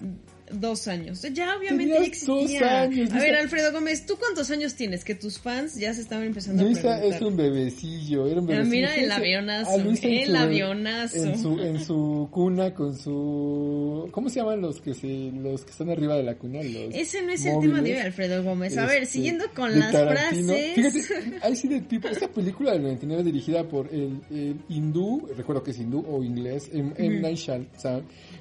[0.52, 1.22] Dos años.
[1.32, 2.80] Ya obviamente ya Tenías dos existía.
[2.82, 5.02] años, a ver, Alfredo Gómez, ¿tú cuántos años tienes?
[5.04, 7.14] Que tus fans ya se estaban empezando a Luisa preguntar.
[7.14, 8.70] es un bebecillo, era un Ah, bebecillo.
[8.70, 11.16] mira el avionazo, a Luisa en el su- avionazo.
[11.24, 14.09] En su, en su cuna con su...
[14.12, 16.62] ¿Cómo se llaman los que se, los que están arriba de la cuna?
[16.62, 18.76] Los Ese no es el tema de hoy, Alfredo Gómez.
[18.78, 20.52] A ver, Este, siguiendo con de las Tarantino.
[20.54, 21.06] frases.
[21.06, 25.62] Fíjate, I See Dead People, esta película del 99 dirigida por el, el hindú, recuerdo
[25.64, 26.92] que es hindú o inglés, M.
[26.96, 27.20] M.
[27.20, 27.38] Night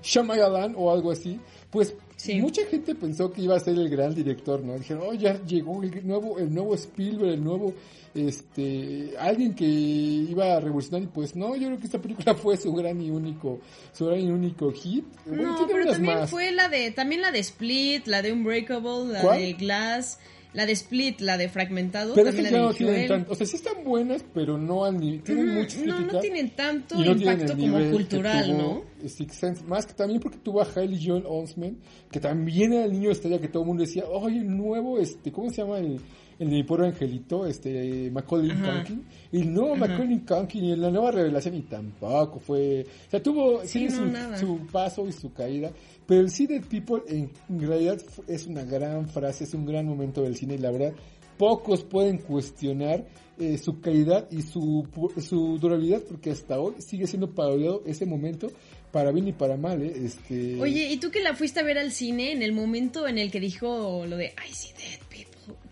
[0.04, 1.40] Shyamalan o algo así,
[1.76, 2.36] pues Sí.
[2.40, 4.76] mucha gente pensó que iba a ser el gran director, ¿no?
[4.80, 7.74] Dijeron, oh, ya llegó el nuevo, el nuevo Spielberg, el nuevo,
[8.14, 12.56] este, alguien que iba a revolucionar y pues no, yo creo que esta película fue
[12.58, 13.60] su gran y único,
[13.94, 15.04] su gran y único hit.
[15.26, 16.30] Bueno, No, tiene pero también más.
[16.30, 19.40] fue la de, también la de Split, la de Unbreakable, la ¿Cuál?
[19.40, 20.20] de Glass,
[20.56, 23.58] la de Split, la de Fragmentado, Pero la ya no tienen tanto, o sea, sí
[23.58, 27.22] están buenas, pero no al nivel, tienen Ujú, muchas No, no tienen tanto no tienen
[27.22, 28.84] impacto el como cultural, ¿no?
[29.06, 31.78] Sixth Sense, más que también porque tuvo a Hailey Joel Osment,
[32.10, 35.32] que también era el niño estrella que todo el mundo decía, oye, el nuevo, este,
[35.32, 36.00] ¿cómo se llama el,
[36.40, 37.46] el de mi pobre angelito?
[37.46, 38.50] Este, Macaulay.
[38.50, 39.06] Culkin.
[39.32, 39.76] Y Ajá.
[39.76, 44.38] Macaulay Culkin y la nueva revelación y tampoco fue, o sea, tuvo, Sí, tiene no,
[44.38, 45.72] su, su paso y su caída,
[46.06, 50.36] pero el Dead People en realidad es una gran frase, es un gran momento del
[50.36, 50.94] cine y la verdad,
[51.38, 53.06] pocos pueden cuestionar
[53.38, 54.88] eh, su calidad y su,
[55.22, 58.50] su durabilidad porque hasta hoy sigue siendo parodiado ese momento
[58.92, 59.94] para bien y para mal, ¿eh?
[60.06, 60.58] Este...
[60.62, 63.30] Oye, ¿y tú que la fuiste a ver al cine en el momento en el
[63.30, 65.25] que dijo lo de I see dead people?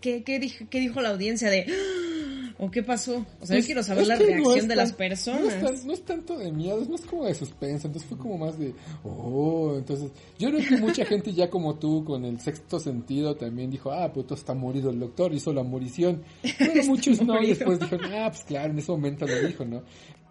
[0.04, 1.66] ¿Qué, qué, dijo, qué dijo la audiencia de...
[1.68, 3.26] "Ah", ¿O qué pasó?
[3.42, 5.54] O sea, yo Pues, quiero saber la no reacción de las No personas.
[5.56, 8.38] es, tan- no es tanto de miedo, es más como de suspenso, entonces fue como
[8.38, 12.80] más de, oh, entonces, yo creo que mucha gente ya como tú, con el sexto
[12.80, 16.22] sentido, también dijo, ah, pues todo está morido el doctor, hizo la morición,
[16.60, 17.56] pero muchos no, y morido.
[17.56, 19.82] después dijeron, ah, pues claro, en ese momento lo dijo, ¿no?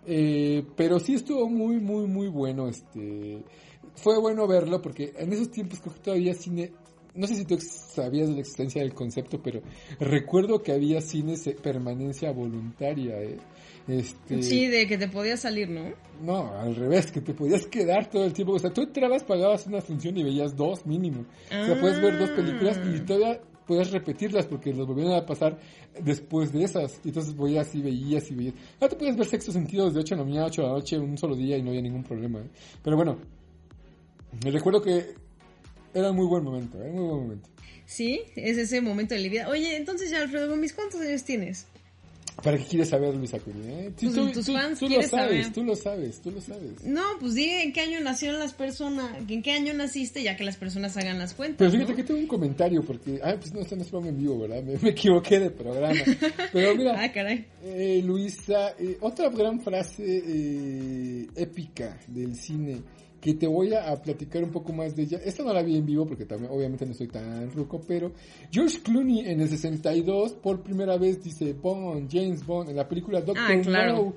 [0.06, 3.42] Eh, pero sí estuvo muy, muy, muy bueno, este,
[3.96, 6.72] fue bueno verlo, porque en esos tiempos creo que todavía cine
[7.14, 9.60] no sé si tú sabías de la existencia del concepto, pero
[10.00, 13.36] recuerdo que había cines de permanencia voluntaria, ¿eh?
[13.88, 15.82] Este, Sí, de que te podía salir, ¿no?
[16.22, 18.52] No, al revés, que te podías quedar todo el tiempo.
[18.54, 21.26] O sea, tú entrabas, pagabas una función y veías dos mínimo.
[21.50, 23.04] O sea, puedes ver dos películas y Ah.
[23.04, 25.58] todavía puedes repetirlas porque las volvían a pasar
[26.00, 27.00] después de esas.
[27.04, 28.54] Y entonces veías y veías y veías.
[28.80, 30.74] Ah, te puedes ver sexto sentido desde 8 de la mañana a 8 de la
[30.74, 32.38] noche un solo día y no había ningún problema.
[32.38, 32.48] ¿eh?
[32.84, 33.18] Pero bueno,
[34.44, 35.14] me recuerdo que
[35.94, 37.48] era un muy buen momento, era un muy buen momento.
[37.86, 39.48] Sí, es ese momento de la vida.
[39.48, 41.66] Oye, entonces ya, Alfredo Gómez, ¿cuántos años tienes?
[42.42, 43.70] ¿Para qué quieres saber, Luis Acuña?
[43.70, 43.92] Eh?
[44.00, 45.52] Pues, tus fans tú lo sabes, saber.
[45.52, 46.82] tú lo sabes, tú lo sabes.
[46.82, 50.42] No, pues di en qué año nacieron las personas, en qué año naciste, ya que
[50.42, 51.58] las personas hagan las cuentas.
[51.58, 51.96] Pero fíjate ¿no?
[51.96, 54.62] que tengo un comentario porque, ah, pues no, esto no en vivo, ¿verdad?
[54.62, 56.00] Me, me equivoqué de programa.
[56.52, 57.44] Pero mira, Ah, caray.
[57.64, 62.80] eh, Luisa, eh, otra gran frase eh, épica del cine
[63.22, 65.20] que te voy a, a platicar un poco más de ella.
[65.24, 68.10] Esta no la vi en vivo porque también, obviamente no soy tan ruco, pero
[68.50, 73.20] George Clooney en el 62 por primera vez dice Bond, James Bond, en la película
[73.20, 73.94] Doctor Ah, claro.
[73.94, 74.14] No.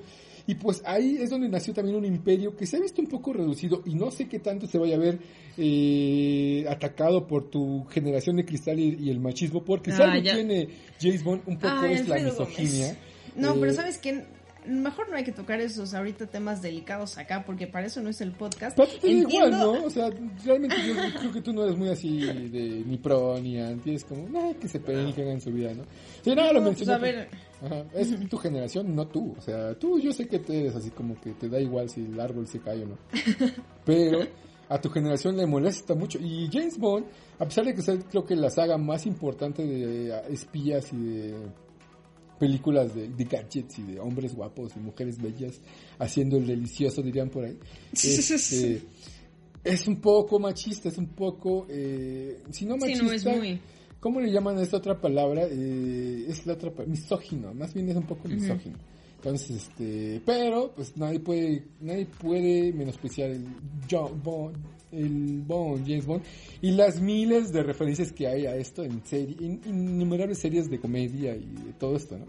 [0.48, 3.32] Y pues ahí es donde nació también un imperio que se ha visto un poco
[3.32, 5.18] reducido y no sé qué tanto se vaya a ver
[5.56, 10.34] eh, atacado por tu generación de cristal y, y el machismo, porque Ah, ya.
[10.34, 10.68] tiene
[11.00, 12.96] James Bond un poco Ay, es la misoginia.
[13.34, 14.24] No, Eh, pero ¿sabes qué?
[14.66, 18.20] Mejor no hay que tocar esos ahorita temas delicados acá, porque para eso no es
[18.20, 18.76] el podcast.
[18.76, 19.84] Pero te da igual, ¿no?
[19.84, 20.10] O sea,
[20.44, 24.04] realmente yo creo que tú no eres muy así de ni pro ni anti, es
[24.04, 25.84] como, no, que se peleen y que hagan su vida, ¿no?
[26.22, 26.98] Sí, no, lo No, mencioné.
[26.98, 27.28] pues, a ver.
[27.62, 29.34] Ajá, es tu generación, no tú.
[29.38, 32.02] O sea, tú yo sé que te eres así como que te da igual si
[32.04, 32.98] el árbol se cae o no.
[33.84, 34.20] Pero
[34.68, 36.18] a tu generación le molesta mucho.
[36.18, 37.06] Y James Bond,
[37.38, 41.34] a pesar de que es creo que la saga más importante de espías y de
[42.38, 45.60] películas de, de gadgets y de hombres guapos y mujeres bellas
[45.98, 47.58] haciendo el delicioso, dirían por ahí.
[47.92, 48.82] Este,
[49.64, 53.60] es un poco machista, es un poco, eh, si no Sí, machista, no es muy.
[54.00, 55.46] ¿cómo le llaman a esta otra palabra?
[55.50, 58.76] Eh, es la otra misógino, más bien es un poco misógino.
[59.26, 63.44] Entonces, este, pero pues nadie puede, nadie puede menospreciar el
[63.90, 64.56] John Bond,
[64.92, 66.22] el Bond, James Bond
[66.62, 70.78] y las miles de referencias que hay a esto en serie, in- innumerables series de
[70.78, 72.26] comedia y de todo esto, ¿no?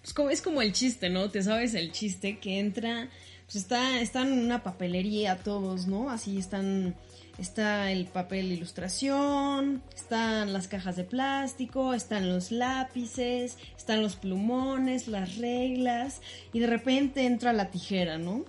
[0.00, 1.30] Pues como, es como el chiste, ¿no?
[1.30, 3.10] Te sabes el chiste que entra,
[3.44, 6.08] pues está, están en una papelería todos, ¿no?
[6.08, 6.94] Así están,
[7.38, 14.16] está el papel de ilustración, están las cajas de plástico, están los lápices, están los
[14.16, 16.20] plumones, las reglas,
[16.52, 18.44] y de repente entra la tijera, ¿no?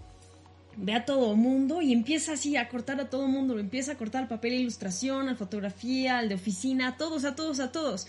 [0.82, 3.96] ve a todo mundo y empieza así a cortar a todo mundo, lo empieza a
[3.96, 7.72] cortar al papel de ilustración, a fotografía, al de oficina, a todos, a todos, a
[7.72, 8.08] todos.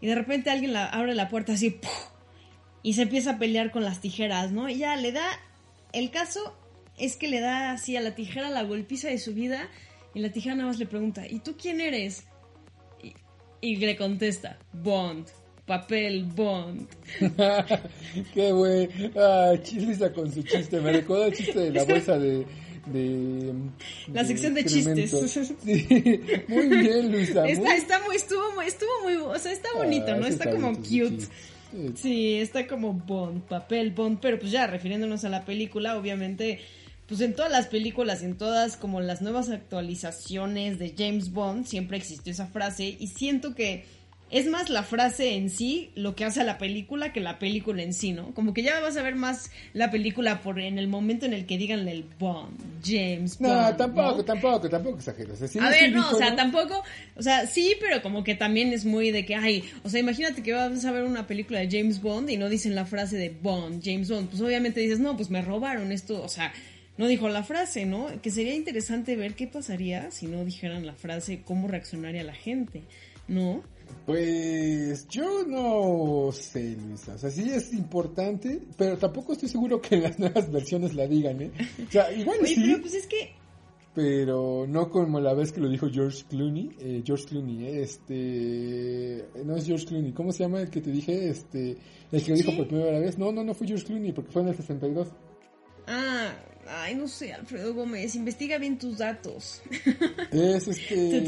[0.00, 1.80] Y de repente alguien abre la puerta así
[2.82, 4.68] y se empieza a pelear con las tijeras, ¿no?
[4.68, 5.26] Y ya le da,
[5.92, 6.56] el caso
[6.98, 9.68] es que le da así a la tijera la golpiza de su vida
[10.14, 12.24] y la tijera nada más le pregunta, ¿y tú quién eres?
[13.02, 13.14] Y,
[13.60, 15.26] y le contesta, Bond,
[15.66, 16.86] papel Bond.
[18.34, 18.88] Qué güey.
[19.16, 20.80] Ah, Luisa con su chiste.
[20.80, 22.46] Me recuerda el chiste de la bolsa de.
[22.86, 23.52] de
[24.12, 25.10] La de sección de chistes.
[25.64, 27.46] Sí, muy bien, Luisa.
[27.46, 30.26] Está, muy- está muy, estuvo muy, estuvo muy, o sea, está bonito, Ah, ¿no?
[30.26, 31.26] sí Está como bonito cute.
[31.96, 36.60] Sí, está como Bond, papel Bond, pero pues ya refiriéndonos a la película, obviamente,
[37.06, 41.96] pues en todas las películas, en todas como las nuevas actualizaciones de James Bond, siempre
[41.96, 43.84] existió esa frase y siento que
[44.30, 47.82] es más la frase en sí lo que hace a la película que la película
[47.82, 48.34] en sí, ¿no?
[48.34, 51.46] Como que ya vas a ver más la película por en el momento en el
[51.46, 53.52] que digan el Bond, James Bond.
[53.52, 54.24] No, tampoco, ¿no?
[54.24, 55.34] tampoco, tampoco exageras.
[55.34, 56.82] O sea, sí A ver, no, o sea, tampoco,
[57.16, 60.42] o sea, sí, pero como que también es muy de que, ay, o sea, imagínate
[60.42, 63.28] que vas a ver una película de James Bond y no dicen la frase de
[63.28, 66.52] Bond, James Bond, pues obviamente dices, no, pues me robaron esto, o sea,
[66.96, 68.06] no dijo la frase, ¿no?
[68.22, 72.82] Que sería interesante ver qué pasaría si no dijeran la frase, cómo reaccionaría la gente,
[73.28, 73.62] ¿no?
[74.06, 77.14] Pues yo no sé, Luisa.
[77.14, 81.06] O sea, sí es importante, pero tampoco estoy seguro que en las nuevas versiones la
[81.06, 81.50] digan, ¿eh?
[81.86, 83.32] O sea, igual Oye, sí, pero pues es que,
[83.94, 86.70] pero no como la vez que lo dijo George Clooney.
[86.80, 89.24] Eh, George Clooney, eh, este...
[89.44, 91.28] No es George Clooney, ¿cómo se llama el que te dije?
[91.30, 91.76] Este...
[92.10, 92.56] El que lo dijo ¿Sí?
[92.56, 93.16] por primera vez.
[93.18, 95.08] No, no, no fue George Clooney, porque fue en el 62.
[95.86, 96.32] ah,
[96.68, 99.62] ay, no sé, Alfredo Gómez, investiga bien tus datos.
[100.30, 101.20] Es este...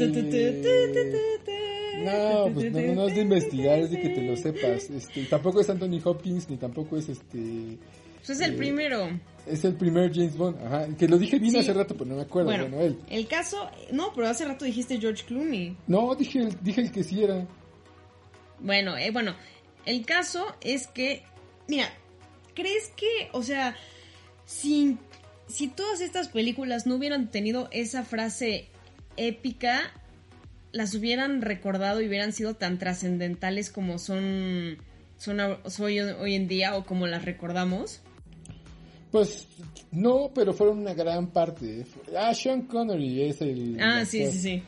[2.03, 4.89] No, pues no, no, es de investigar, es de que te lo sepas.
[4.89, 7.77] Este, tampoco es Anthony Hopkins, ni tampoco es este...
[8.17, 9.19] Pues es el Eh, primero.
[9.47, 10.87] Es el primer James Bond, ajá.
[10.97, 11.59] Que lo dije bien Sí.
[11.59, 12.49] hace rato, pero no me acuerdo.
[12.49, 12.99] Bueno, Bueno, él.
[13.09, 15.75] el caso, no, pero hace rato dijiste George Clooney.
[15.87, 17.47] No, dije, el- dije el que sí era.
[18.59, 19.35] Bueno, eh, bueno,
[19.85, 21.23] el caso es que,
[21.67, 21.89] mira,
[22.53, 23.75] ¿crees que, o sea,
[24.45, 24.97] si,
[25.47, 28.67] si todas estas películas no hubieran tenido esa frase
[29.15, 29.91] épica,
[30.71, 34.77] las hubieran recordado y hubieran sido tan trascendentales como son,
[35.17, 38.01] son hoy, hoy en día o como las recordamos?
[39.11, 39.47] Pues
[39.91, 41.85] no, pero fueron una gran parte.
[42.17, 43.77] Ah, Sean Connery es el.
[43.81, 44.63] Ah, sí, sí, sí.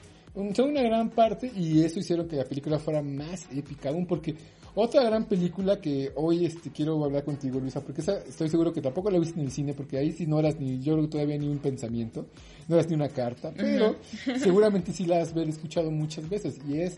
[0.55, 4.35] Son una gran parte y eso hicieron que la película fuera más épica aún porque
[4.75, 8.81] otra gran película que hoy este quiero hablar contigo Luisa porque esa estoy seguro que
[8.81, 11.11] tampoco la viste en el cine porque ahí sí no eras ni yo creo que
[11.11, 12.27] todavía ni un pensamiento
[12.67, 13.95] no eras ni una carta pero
[14.37, 16.97] seguramente sí la has haber escuchado muchas veces y es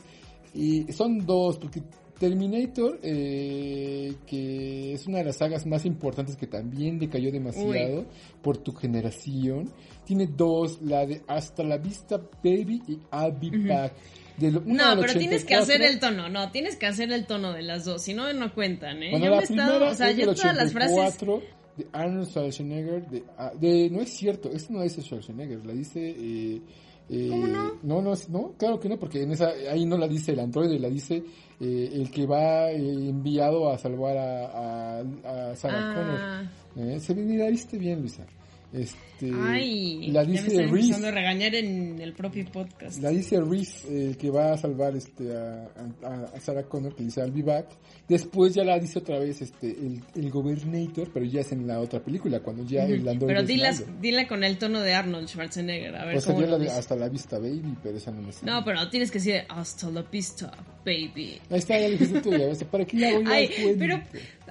[0.54, 1.82] y son dos porque
[2.20, 8.06] Terminator eh, que es una de las sagas más importantes que también decayó demasiado
[8.44, 9.72] por tu generación
[10.06, 13.94] tiene dos la de Hasta la Vista Baby y I'll Be Back
[14.42, 15.62] de lo- No, pero tienes que 84.
[15.64, 18.54] hacer el tono, no, tienes que hacer el tono de las dos, si no, no
[18.54, 19.12] cuentan, ¿eh?
[19.12, 20.98] Bueno, yo me he estado, o sea, es yo todas las frases...
[20.98, 21.42] 84
[21.78, 23.08] de Arnold Schwarzenegger.
[23.08, 26.10] De, ah, de- no es cierto, esto no dice Schwarzenegger, la dice.
[26.10, 26.62] Eh,
[27.10, 27.74] eh, ¿Cómo no?
[27.84, 30.80] No, no, no, claro que no, porque en esa ahí no la dice el androide,
[30.80, 31.24] la dice
[31.60, 35.00] eh, el que va eh, enviado a salvar a, a,
[35.52, 36.50] a Sarah Ah.
[36.76, 36.92] Connor.
[36.96, 38.26] Eh, se ve, la viste bien, Luisa.
[38.74, 41.12] Este, Ay, la ya me dice empezando a Reese.
[41.12, 43.02] regañar en el propio podcast.
[43.02, 45.68] La dice Reese, el que va a salvar este a,
[46.04, 47.68] a- a Sarah Connor, que dice I'll be back.
[48.08, 51.80] Después ya la dice otra vez este el, el Gobernator, pero ya es en la
[51.80, 53.86] otra película, cuando ya el androide Pero malo.
[54.02, 56.64] dila con el tono de Arnold Schwarzenegger, a ver O sea, cómo ya la de
[56.66, 56.76] dice.
[56.78, 58.52] hasta la vista, baby, pero esa no me sale.
[58.52, 60.52] No, pero tienes que decir hasta la vista,
[60.86, 61.40] baby.
[61.50, 64.02] Ahí está, ya dijiste tú, ya ves, ¿para qué la voy a Ay, pero,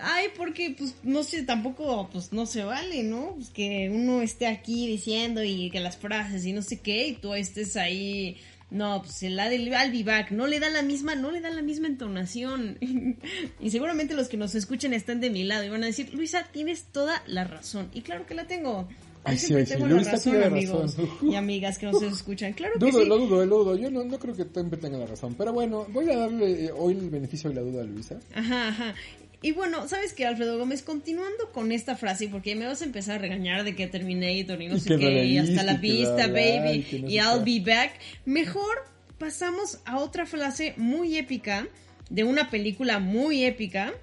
[0.03, 3.35] ay, porque, pues, no sé, tampoco, pues, no se vale, ¿no?
[3.35, 7.13] Pues que uno esté aquí diciendo y que las frases y no sé qué, y
[7.15, 8.37] tú estés ahí,
[8.71, 11.63] no, pues, el la del back, no le da la misma, no le da la
[11.63, 12.79] misma entonación.
[13.61, 16.47] y seguramente los que nos escuchen están de mi lado y van a decir, Luisa,
[16.53, 17.91] tienes toda la razón.
[17.93, 18.89] Y claro que la tengo.
[19.23, 21.31] Ay, sí, sí, tengo Luisa la razón, tiene amigos razón.
[21.31, 22.53] y amigas que nos escuchan.
[22.55, 23.05] Claro que sí.
[23.05, 23.77] lo dudo, lo dudo.
[23.77, 25.35] Yo no, no creo que siempre tenga la razón.
[25.37, 28.19] Pero bueno, voy a darle eh, hoy el beneficio de la duda a Luisa.
[28.35, 28.95] Ajá, ajá.
[29.43, 30.83] Y bueno, ¿sabes qué, Alfredo Gómez?
[30.83, 34.69] Continuando con esta frase, porque me vas a empezar a regañar de que Terminator y
[34.69, 37.93] no Y sé qué, y hasta la vista, y baby, no y I'll be back.
[38.27, 38.85] Mejor
[39.19, 41.67] pasamos a otra frase muy épica,
[42.11, 43.95] de una película muy épica,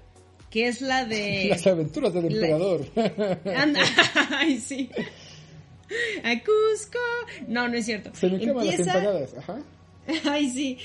[0.50, 1.46] que es la de...
[1.50, 2.86] Las aventuras del la- emperador.
[3.56, 3.80] Anda,
[4.30, 4.90] ay, sí.
[6.24, 6.98] A Cusco.
[7.46, 8.10] No, no es cierto.
[8.14, 9.34] Se me queman las Empieza- empanadas.
[9.38, 9.58] Ajá.
[10.24, 10.78] Ay, sí.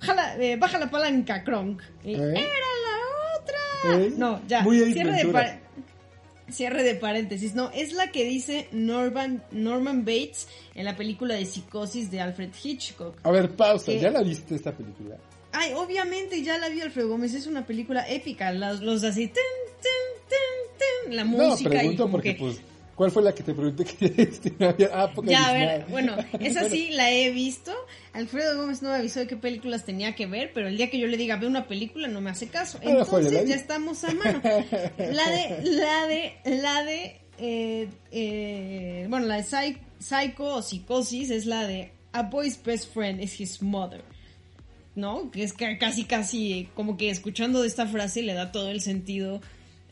[0.00, 1.80] Jala, eh, baja la palanca, Kronk.
[2.04, 2.12] ¿Eh?
[2.14, 2.93] Era la otra.
[3.92, 4.12] ¿Eh?
[4.16, 4.62] No, ya.
[4.62, 5.60] Muy Cierre de par-
[6.50, 7.54] Cierre de paréntesis.
[7.54, 12.50] No, es la que dice Norman, Norman Bates en la película de Psicosis de Alfred
[12.62, 13.18] Hitchcock.
[13.22, 13.98] A ver, pausa, ¿Qué?
[14.00, 15.16] ¿ya la viste esta película?
[15.52, 18.52] Ay, obviamente ya la vi Alfredo Gómez, es una película épica.
[18.52, 19.34] Los, los así, tin,
[19.80, 22.40] tin, tin, la No, música y pregunto como porque, que...
[22.40, 22.60] pues,
[22.94, 24.88] ¿cuál fue la que te pregunté que no había?
[24.92, 27.72] Ah, Ya, a ver, bueno, esa sí la he visto.
[28.12, 30.98] Alfredo Gómez no me avisó de qué películas tenía que ver, pero el día que
[30.98, 32.78] yo le diga ve una película no me hace caso.
[32.82, 34.40] La Entonces ya estamos a mano.
[34.98, 41.30] La de, la de, la de, eh, eh, bueno, la de Psy- Psycho o Psicosis
[41.30, 44.02] es la de A Boy's Best Friend is His Mother.
[44.94, 45.32] ¿No?
[45.32, 48.80] Que es ca- casi, casi, como que escuchando de esta frase le da todo el
[48.80, 49.40] sentido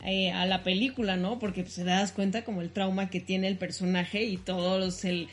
[0.05, 1.39] eh, a la película, ¿no?
[1.39, 5.27] Porque pues, te das cuenta como el trauma que tiene el personaje y todos el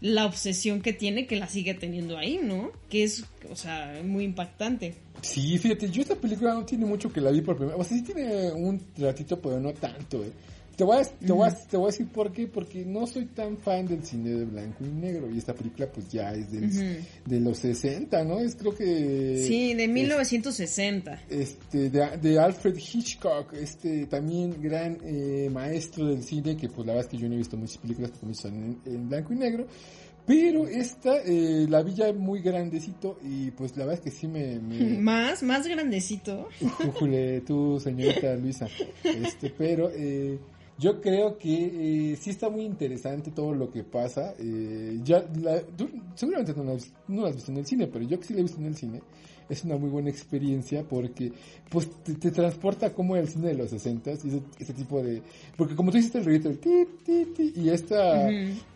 [0.00, 2.70] la obsesión que tiene que la sigue teniendo ahí, ¿no?
[2.90, 4.94] Que es, o sea, muy impactante.
[5.22, 7.76] Sí, fíjate, yo esta película no tiene mucho que la vi por primera.
[7.76, 10.32] O sea, sí tiene un ratito, pero no tanto, eh.
[10.76, 13.24] Te voy, a, te, voy a, te voy a decir por qué, porque no soy
[13.26, 15.30] tan fan del cine de blanco y negro.
[15.32, 17.04] Y esta película pues ya es del- Ujú.
[17.24, 18.40] de los 60, ¿no?
[18.40, 19.42] Es creo que...
[19.46, 21.22] Sí, de es- 1960.
[21.30, 26.92] este de, de Alfred Hitchcock, este también gran eh, maestro del cine, que pues la
[26.92, 29.36] verdad es que yo no he visto muchas películas porque son en, en blanco y
[29.36, 29.66] negro,
[30.26, 34.26] pero esta eh, la vi ya muy grandecito y pues la verdad es que sí
[34.28, 34.58] me...
[34.60, 36.48] me Más, más grandecito.
[36.60, 38.66] Jújule, tú señorita Luisa,
[39.04, 40.38] este, pero eh,
[40.78, 45.62] yo creo que eh, sí está muy interesante todo lo que pasa, eh, ya la-
[45.62, 48.26] tú seguramente no la, has- no la has visto en el cine, pero yo que
[48.26, 49.00] sí la he visto en el cine,
[49.48, 51.32] es una muy buena experiencia porque
[51.70, 55.22] pues te, te transporta como el cine de los 60 y ese, ese tipo de
[55.56, 58.28] porque como tú hiciste el ruido el ti, ti, ti, y esta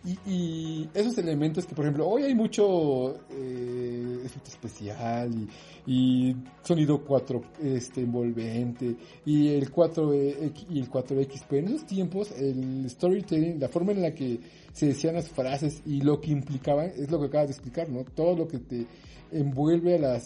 [0.05, 5.49] y, y esos elementos que por ejemplo hoy hay mucho eh, efecto especial y,
[5.87, 12.31] y sonido 4 este envolvente y el 4 y el 4X pero en esos tiempos
[12.33, 14.39] el storytelling la forma en la que
[14.73, 18.05] se decían las frases y lo que implicaban es lo que acabas de explicar no
[18.05, 18.87] todo lo que te
[19.33, 20.21] envuelve a la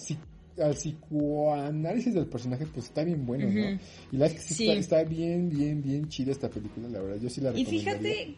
[0.56, 3.78] al psicoanálisis del personaje pues está bien bueno no
[4.12, 4.68] y la que sí.
[4.68, 8.02] Está, está bien bien bien chida esta película la verdad yo sí la Y recomendaría.
[8.12, 8.36] fíjate,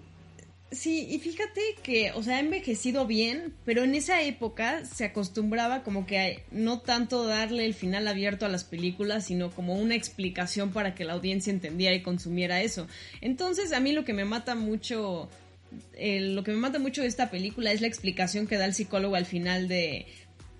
[0.70, 5.82] sí, y fíjate que, o sea, ha envejecido bien, pero en esa época se acostumbraba
[5.82, 9.94] como que a no tanto darle el final abierto a las películas, sino como una
[9.94, 12.86] explicación para que la audiencia entendiera y consumiera eso.
[13.20, 15.28] Entonces, a mí lo que me mata mucho,
[15.94, 18.74] eh, lo que me mata mucho de esta película es la explicación que da el
[18.74, 20.06] psicólogo al final de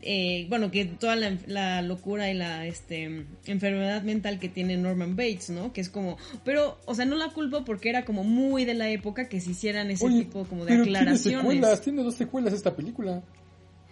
[0.09, 5.17] eh, bueno, que toda la, la locura y la este, enfermedad mental que tiene Norman
[5.17, 5.73] Bates, ¿no?
[5.73, 8.89] Que es como, pero, o sea, no la culpo porque era como muy de la
[8.89, 11.41] época que se hicieran ese Oye, tipo como de pero Tiene aclaraciones.
[11.41, 13.23] secuelas, tiene dos secuelas esta película.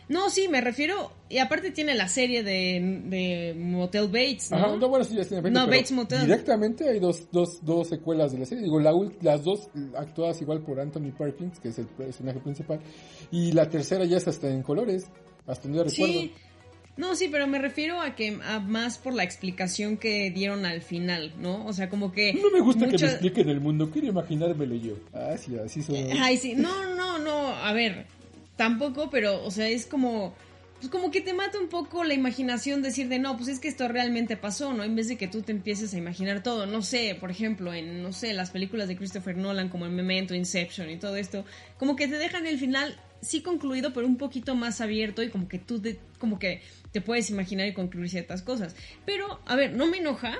[0.06, 4.58] No, sí, me refiero, y aparte tiene la serie de, de Motel Bates, ¿no?
[4.58, 6.20] Ajá, no, bueno, sí, ya tiene No, Bates Motel.
[6.20, 8.64] Directamente hay dos, dos, dos secuelas de la serie.
[8.64, 8.92] Digo, la,
[9.22, 12.80] las dos actuadas igual por Anthony Perkins, que es el personaje principal.
[13.30, 15.06] Y la tercera ya es hasta en colores,
[15.46, 16.20] hasta donde yo recuerdo.
[16.20, 16.32] Sí.
[16.96, 20.80] No, sí, pero me refiero a que a más por la explicación que dieron al
[20.80, 21.66] final, ¿no?
[21.66, 24.94] O sea, como que No me gusta que me expliquen el mundo, quiero imaginármelo yo.
[25.12, 25.96] Ah, sí, así son.
[26.20, 28.06] Ay, sí, no, no, no, a ver,
[28.56, 30.34] tampoco, pero, o sea, es como,
[30.78, 33.66] pues como que te mata un poco la imaginación decir de, no, pues es que
[33.66, 34.84] esto realmente pasó, ¿no?
[34.84, 38.04] En vez de que tú te empieces a imaginar todo, no sé, por ejemplo, en,
[38.04, 41.44] no sé, las películas de Christopher Nolan como en Memento, Inception y todo esto,
[41.76, 45.48] como que te dejan el final sí concluido, pero un poquito más abierto y como
[45.48, 46.62] que tú, te- como que
[46.92, 48.76] te puedes imaginar y concluir ciertas cosas.
[49.04, 50.38] Pero, a ver, no me enoja,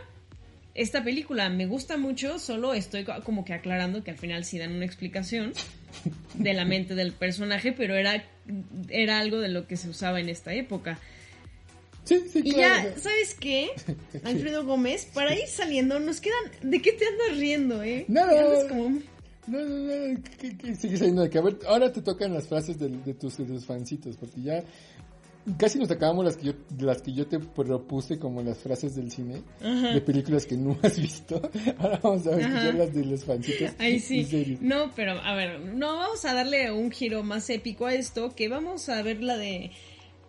[0.74, 4.58] esta película me gusta mucho, solo estoy co- como que aclarando que al final sí
[4.58, 5.52] dan una explicación
[6.34, 8.24] de la mente del personaje, pero era,
[8.88, 10.98] era algo de lo que se usaba en esta época.
[12.04, 12.90] Sí, sí, Y claro.
[12.90, 13.70] ya, ¿sabes qué?
[14.24, 16.50] Alfredo Gómez, para ir saliendo, nos quedan...
[16.62, 18.04] ¿De qué te andas riendo, eh?
[18.08, 18.42] Nada.
[18.42, 18.98] Andas como...
[19.46, 22.48] No, no, no, que, que sigue saliendo de que, a ver, ahora te tocan las
[22.48, 24.64] frases de, tus, de tus fancitos, porque ya
[25.58, 29.10] casi nos acabamos las que yo, las que yo te propuse como las frases del
[29.10, 31.40] cine, de películas que no has visto.
[31.78, 33.72] Ahora vamos a ver las de los fancitos.
[33.78, 34.58] Ay, y sí.
[34.60, 38.48] No, pero a ver, no vamos a darle un giro más épico a esto, que
[38.48, 39.70] vamos a ver la de...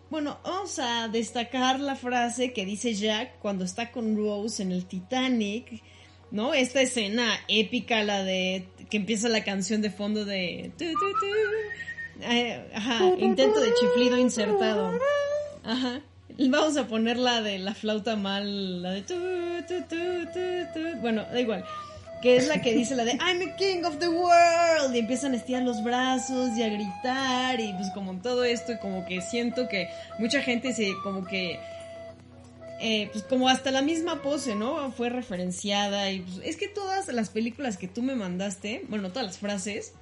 [0.10, 4.86] Bueno, vamos a destacar la frase que dice Jack cuando está con Rose en el
[4.86, 5.82] Titanic,
[6.36, 6.54] ¿no?
[6.54, 10.70] Esta escena épica, la de que empieza la canción de fondo de...
[10.78, 12.24] tu, tu, tu.
[12.24, 15.00] Eh, ajá, intento de chiflido insertado.
[15.64, 16.02] Ajá.
[16.38, 19.16] Vamos a poner la de la flauta mal, la de tu.
[21.00, 21.64] Bueno, da igual.
[22.22, 24.94] Que es la que dice la de I'm a king of the world.
[24.94, 27.62] Y empiezan a estirar los brazos y a gritar.
[27.62, 29.88] Y pues como todo esto, y como que siento que
[30.20, 31.60] mucha gente se como que
[32.80, 34.92] eh, pues como hasta la misma pose, ¿no?
[34.92, 39.26] Fue referenciada y pues, es que todas las películas que tú me mandaste, bueno, todas
[39.26, 39.94] las frases,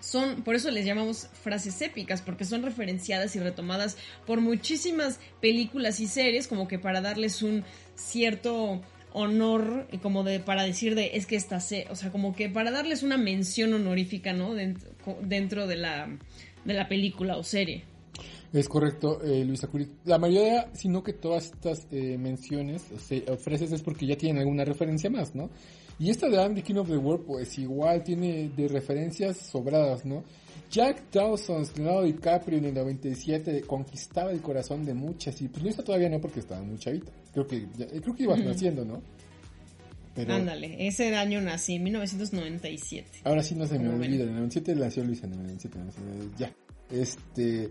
[0.00, 3.96] son, por eso les llamamos frases épicas, porque son referenciadas y retomadas
[4.26, 8.80] por muchísimas películas y series, como que para darles un cierto
[9.12, 12.70] honor, como de, para decir de, es que esta se, o sea, como que para
[12.70, 14.54] darles una mención honorífica, ¿no?
[14.54, 14.90] Dentro,
[15.22, 16.08] dentro de la,
[16.64, 17.84] de la película o serie.
[18.52, 19.86] Es correcto, eh, Luisa Curi.
[20.06, 24.38] La mayoría, sino que todas estas eh, menciones se, o frases es porque ya tienen
[24.40, 25.50] alguna referencia más, ¿no?
[25.98, 30.06] Y esta de I'm the King of the World, pues igual tiene de referencias sobradas,
[30.06, 30.24] ¿no?
[30.70, 35.82] Jack Dawson, Leonardo DiCaprio en el 97 conquistaba el corazón de muchas y pues Luisa
[35.82, 37.10] todavía no porque estaba muy chavita.
[37.32, 39.02] Creo que ya- eh, creo que ibas naciendo, ¿no?
[40.14, 43.20] Pero Ándale, ese año nací, en 1997.
[43.24, 46.02] ahora sí no se me olvida, en el 97 nació Luisa, en el 97 nació,
[46.38, 46.52] ya.
[46.90, 47.68] Este,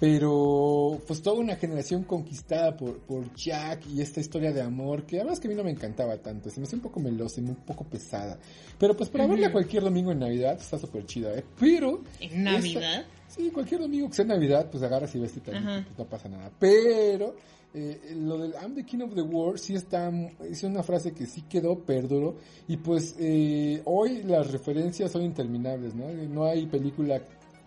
[0.00, 5.20] pero pues toda una generación conquistada por, por Jack y esta historia de amor que
[5.20, 7.44] además que a mí no me encantaba tanto, se me hace un poco melosa y
[7.44, 8.38] un poco pesada.
[8.78, 11.44] Pero pues para verla cualquier domingo en Navidad está súper chida, ¿eh?
[11.58, 12.02] Pero...
[12.18, 13.00] ¿En Navidad?
[13.00, 15.60] esta- sí, cualquier domingo que sea Navidad, pues agarras y ves pues,
[15.98, 16.50] no pasa nada.
[16.58, 17.36] Pero
[17.74, 20.10] eh, lo del I'm the King of the World sí está,
[20.48, 22.36] es una frase que sí quedó, perduró.
[22.68, 26.08] Y pues eh, hoy las referencias son interminables, ¿no?
[26.10, 27.20] No hay película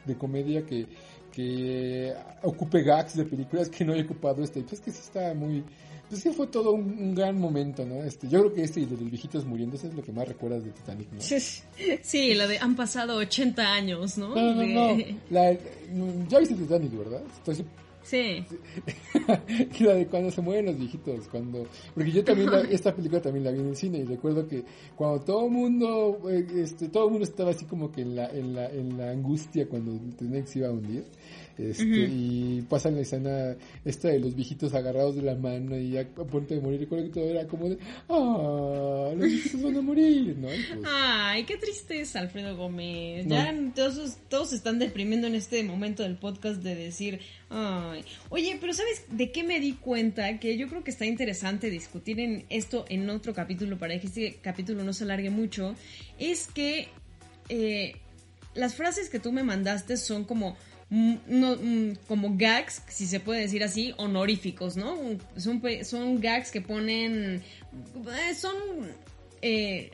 [0.06, 0.86] de comedia que,
[1.34, 2.14] que
[2.44, 4.62] ocupe gags de películas que no haya ocupado este.
[4.62, 5.64] Pues que sí está muy...
[6.10, 8.04] Pues sí fue todo un, un gran momento, ¿no?
[8.04, 10.64] Este, yo creo que este y de los viejitos muriéndose es lo que más recuerdas
[10.64, 11.20] de Titanic, ¿no?
[11.22, 14.36] Sí, la de han pasado 80 años, ¿no?
[14.36, 15.20] No, no, De- no.
[15.32, 15.54] La,
[16.30, 17.22] ya viste Titanic, ¿verdad?
[17.38, 17.66] Estoy
[18.04, 18.44] su- Sí.
[19.84, 23.46] la de cuando se mueren los viejitos, cuando porque yo también la- esta película también
[23.46, 24.64] la vi en el cine y recuerdo que
[24.96, 28.30] cuando todo el mundo eh, este todo el mundo estaba así como que en la
[28.30, 30.00] en la en la angustia cuando
[30.46, 31.04] se iba a hundir
[31.58, 36.02] este y pasan la escena esta de los viejitos agarrados de la mano y ya
[36.02, 37.78] a punto de morir recuerdo que todo era como de
[38.10, 43.26] ah los viejitos van a morir no pues, Ay, qué tristeza, Alfredo Gómez.
[43.26, 43.36] No.
[43.36, 47.20] Ya todos, todos están deprimiendo en este momento del podcast de decir,
[47.94, 48.06] ay.
[48.30, 50.40] Oye, pero ¿sabes de qué me di cuenta?
[50.40, 54.36] Que yo creo que está interesante discutir en esto en otro capítulo para que este
[54.42, 55.76] capítulo no se alargue mucho.
[56.20, 56.90] Es que
[57.50, 57.96] eh,
[58.54, 60.58] las frases que tú me mandaste son como
[60.90, 64.98] mm, no, mm, como gags, si se puede decir así, honoríficos, ¿no?
[65.38, 68.56] Son, son gags que ponen, eh, son
[69.42, 69.92] eh,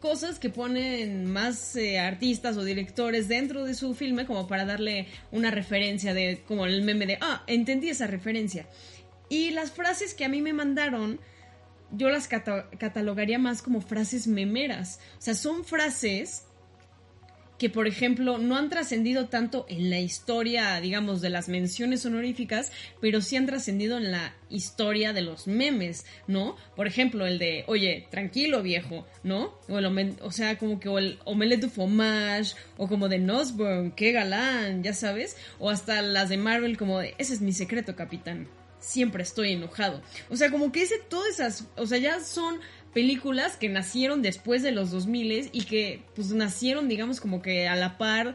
[0.00, 5.06] cosas que ponen más eh, artistas o directores dentro de su filme como para darle
[5.30, 8.66] una referencia de, como el meme de, ah, entendí esa referencia.
[9.28, 11.20] Y las frases que a mí me mandaron,
[11.90, 15.00] yo las cata- catalogaría más como frases memeras.
[15.18, 16.44] O sea, son frases
[17.58, 22.72] que, por ejemplo, no han trascendido tanto en la historia, digamos, de las menciones honoríficas,
[23.00, 26.56] pero sí han trascendido en la historia de los memes, ¿no?
[26.74, 29.54] Por ejemplo, el de, oye, tranquilo viejo, ¿no?
[29.68, 33.92] O, el o sea, como que o el omelette du fromage, o como de Nosburn,
[33.92, 37.94] qué galán, ya sabes, o hasta las de Marvel como de, ese es mi secreto,
[37.94, 38.48] capitán.
[38.80, 40.02] Siempre estoy enojado.
[40.28, 42.58] O sea, como que ese, todas esas, o sea, ya son
[42.94, 47.74] películas que nacieron después de los 2000 y que pues nacieron digamos como que a
[47.76, 48.34] la par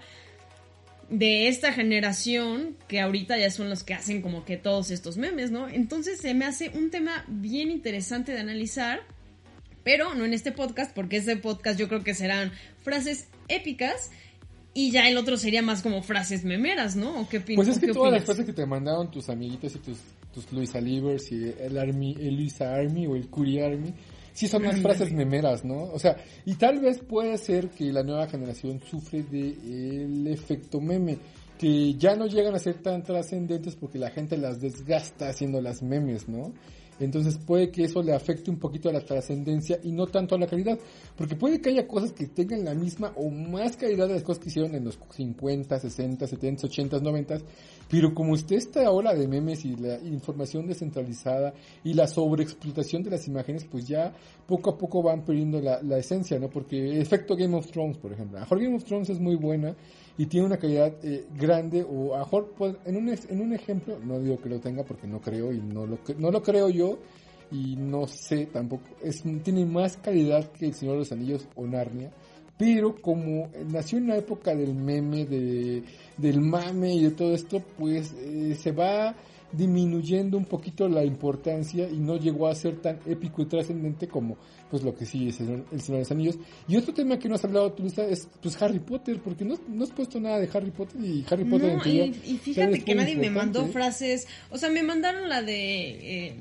[1.09, 5.51] de esta generación que ahorita ya son los que hacen como que todos estos memes,
[5.51, 5.69] ¿no?
[5.69, 8.99] Entonces se me hace un tema bien interesante de analizar,
[9.83, 12.51] pero no en este podcast porque este podcast yo creo que serán
[12.83, 14.11] frases épicas
[14.73, 17.21] y ya el otro sería más como frases memeras, ¿no?
[17.21, 18.25] ¿O qué, opin- Pues es que qué todas las opinas?
[18.25, 19.99] frases que te mandaron tus amiguitos y tus,
[20.33, 23.93] tus Luisa Livers y el Army, el Luisa Army o el Curi Army,
[24.37, 25.85] sí son más frases memeras, ¿no?
[25.85, 26.15] O sea,
[26.45, 29.49] y tal vez puede ser que la nueva generación sufre de
[30.03, 31.17] el efecto meme,
[31.57, 35.81] que ya no llegan a ser tan trascendentes porque la gente las desgasta haciendo las
[35.81, 36.53] memes, ¿no?
[36.99, 40.37] Entonces puede que eso le afecte un poquito a la trascendencia y no tanto a
[40.37, 40.77] la calidad.
[41.15, 44.43] Porque puede que haya cosas que tengan la misma o más calidad de las cosas
[44.43, 47.37] que hicieron en los 50, 60, 70, 80, 90.
[47.89, 53.11] Pero como está esta ola de memes y la información descentralizada y la sobreexplotación de
[53.11, 54.13] las imágenes, pues ya
[54.45, 56.49] poco a poco van perdiendo la, esencia, ¿no?
[56.49, 58.37] Porque efecto Game of Thrones, por ejemplo.
[58.37, 59.75] A mejor Game of Thrones es muy buena
[60.17, 63.99] y tiene una calidad eh, grande o a mejor pues, en un, en un ejemplo,
[64.03, 66.97] no digo que lo tenga porque no creo y no lo, no lo creo yo
[67.51, 71.65] y no sé tampoco, es, tiene más calidad que El Señor de los Anillos o
[71.65, 72.11] Narnia,
[72.57, 75.83] pero como nació en la época del meme, de,
[76.17, 79.15] del mame y de todo esto, pues eh, se va
[79.51, 84.37] disminuyendo un poquito la importancia y no llegó a ser tan épico y trascendente como
[84.69, 86.37] pues lo que sí es el, el Señor de los Anillos.
[86.67, 89.55] Y otro tema que no has hablado tú, Lisa, es pues Harry Potter, porque no,
[89.69, 92.37] no has puesto nada de Harry Potter y Harry Potter en No, teoría y, y
[92.37, 96.35] fíjate que nadie me mandó frases, o sea, me mandaron la de, eh,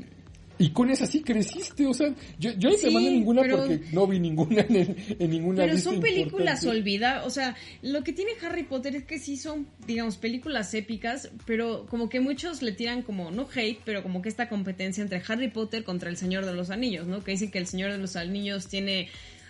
[0.58, 3.58] Y con esa sí creciste, o sea, yo, yo no te Sí, mandé ninguna pero-
[3.58, 7.54] porque no vi ninguna en, el- en ninguna Pero lista son películas olvidadas, o sea,
[7.82, 12.20] lo que tiene Harry Potter es que sí son, digamos, películas épicas, pero como que
[12.20, 16.08] muchos le tiran como, no hate, pero como que esta competencia entre Harry Potter contra
[16.08, 17.22] El Señor de los Anillos, ¿no?
[17.22, 19.08] Que dicen que El Señor de los Anillos tiene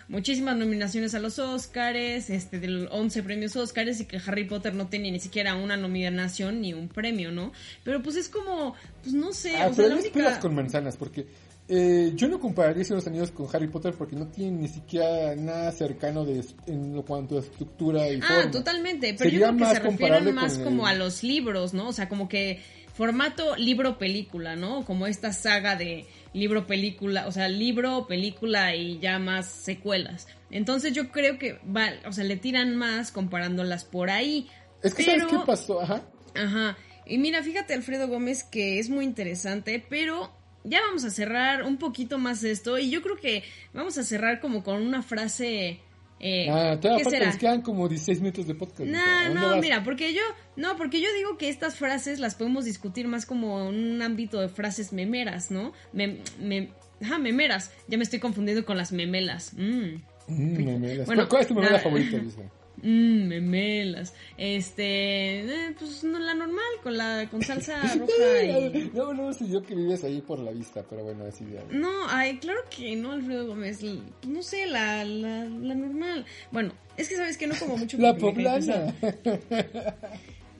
[0.09, 4.87] muchísimas nominaciones a los Oscars, este, de 11 premios Oscars y que Harry Potter no
[4.87, 7.51] tiene ni siquiera una nominación ni un premio, ¿no?
[7.83, 10.13] Pero pues es como, pues no sé, Ah, o sea, pero la única...
[10.13, 11.25] peras con manzanas, porque
[11.69, 14.69] eh, yo no compararía Señor de los Anillos con Harry Potter porque no tienen ni
[14.69, 18.51] siquiera nada cercano de, en lo cuanto a estructura y Ah, forma.
[18.51, 21.89] totalmente, pero Sería yo creo que se refieren más como el- a los libros, ¿no?
[21.89, 22.61] O sea, como que
[22.93, 24.85] formato libro-película, ¿no?
[24.85, 30.27] Como esta saga de libro-película, o sea, libro, película y ya más secuelas.
[30.51, 34.49] Entonces yo creo que va, o sea, le tiran más comparándolas por ahí.
[34.83, 35.81] Es que pero, ¿sabes qué pasó?
[35.81, 36.03] Ajá.
[36.35, 36.77] Ajá.
[37.05, 40.31] Y mira, fíjate Alfredo Gómez que es muy interesante, pero
[40.63, 44.39] ya vamos a cerrar un poquito más esto y yo creo que vamos a cerrar
[44.39, 45.81] como con una frase...
[46.19, 47.25] Eh, Ah, todavía ¿Qué falta, será?
[47.27, 48.81] nos quedan como 16 minutos de podcast.
[48.93, 49.61] ¿A No, vas?
[49.61, 50.21] mira, porque yo,
[50.55, 54.39] no, porque yo digo que estas frases las podemos discutir más como en un ámbito
[54.41, 55.73] de frases memeras, ¿no?
[55.93, 56.69] Mem, mem-
[57.01, 57.71] ajá, memeras.
[57.87, 59.53] Ya me estoy confundiendo con las memelas.
[59.53, 61.05] Mm, memelas.
[61.05, 62.41] Bueno, ¿Cuál es tu memela favorita, Luisa?
[62.81, 64.13] Mmm, memelas.
[64.37, 68.91] Este, eh, pues no, la normal, con la, con salsa roja y...
[68.93, 71.63] No, no sé yo que vives ahí por la vista, pero bueno, así ya.
[71.69, 73.81] No, ay, claro que no, Alfredo Gómez.
[74.27, 76.25] No sé, la, la, la normal.
[76.51, 78.93] Bueno, es que sabes que no como mucho La poblana.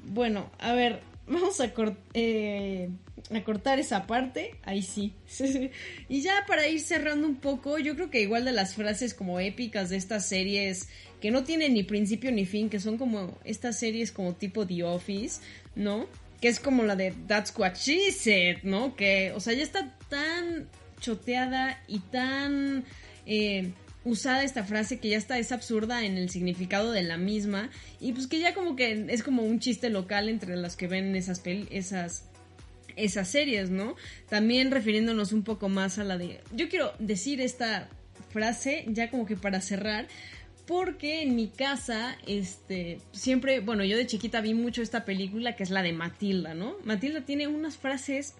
[0.09, 1.71] Bueno, a ver, vamos a,
[2.13, 2.89] eh,
[3.31, 4.55] a cortar esa parte.
[4.63, 5.13] Ahí sí.
[6.09, 9.39] y ya para ir cerrando un poco, yo creo que igual de las frases como
[9.39, 10.89] épicas de estas series
[11.21, 14.83] que no tienen ni principio ni fin, que son como estas series como tipo The
[14.83, 15.41] Office,
[15.75, 16.07] ¿no?
[16.41, 18.95] Que es como la de That's What She Said, ¿no?
[18.95, 20.67] Que, o sea, ya está tan
[20.99, 22.83] choteada y tan...
[23.25, 23.71] eh,
[24.09, 28.13] usada esta frase que ya está es absurda en el significado de la misma y
[28.13, 31.43] pues que ya como que es como un chiste local entre los que ven esas
[31.43, 32.25] pel- esas
[32.95, 33.95] esas series, ¿no?
[34.29, 37.89] También refiriéndonos un poco más a la de yo quiero decir esta
[38.31, 40.07] frase ya como que para cerrar
[40.65, 45.63] porque en mi casa, este, siempre, bueno, yo de chiquita vi mucho esta película que
[45.63, 46.75] es la de Matilda, ¿no?
[46.83, 48.33] Matilda tiene unas frases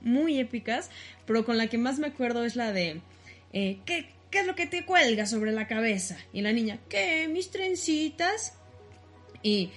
[0.00, 0.90] muy épicas,
[1.26, 3.00] pero con la que más me acuerdo es la de,
[3.52, 6.16] eh, ¿qué, ¿qué es lo que te cuelga sobre la cabeza?
[6.32, 7.28] Y la niña, ¿qué?
[7.28, 8.54] ¿Mis trencitas?
[9.44, 9.70] Y,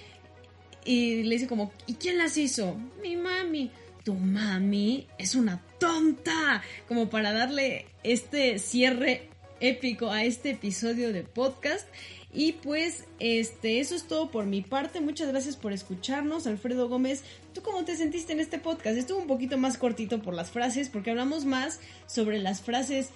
[0.84, 2.76] y le dice como, ¿y quién las hizo?
[3.00, 3.70] Mi mami.
[4.02, 6.60] Tu mami es una tonta.
[6.88, 9.28] Como para darle este cierre
[9.60, 11.86] épico a este episodio de podcast.
[12.32, 15.00] Y pues, este, eso es todo por mi parte.
[15.00, 17.22] Muchas gracias por escucharnos, Alfredo Gómez.
[17.54, 18.98] ¿Tú cómo te sentiste en este podcast?
[18.98, 21.78] Estuvo un poquito más cortito por las frases, porque hablamos más
[22.08, 23.10] sobre las frases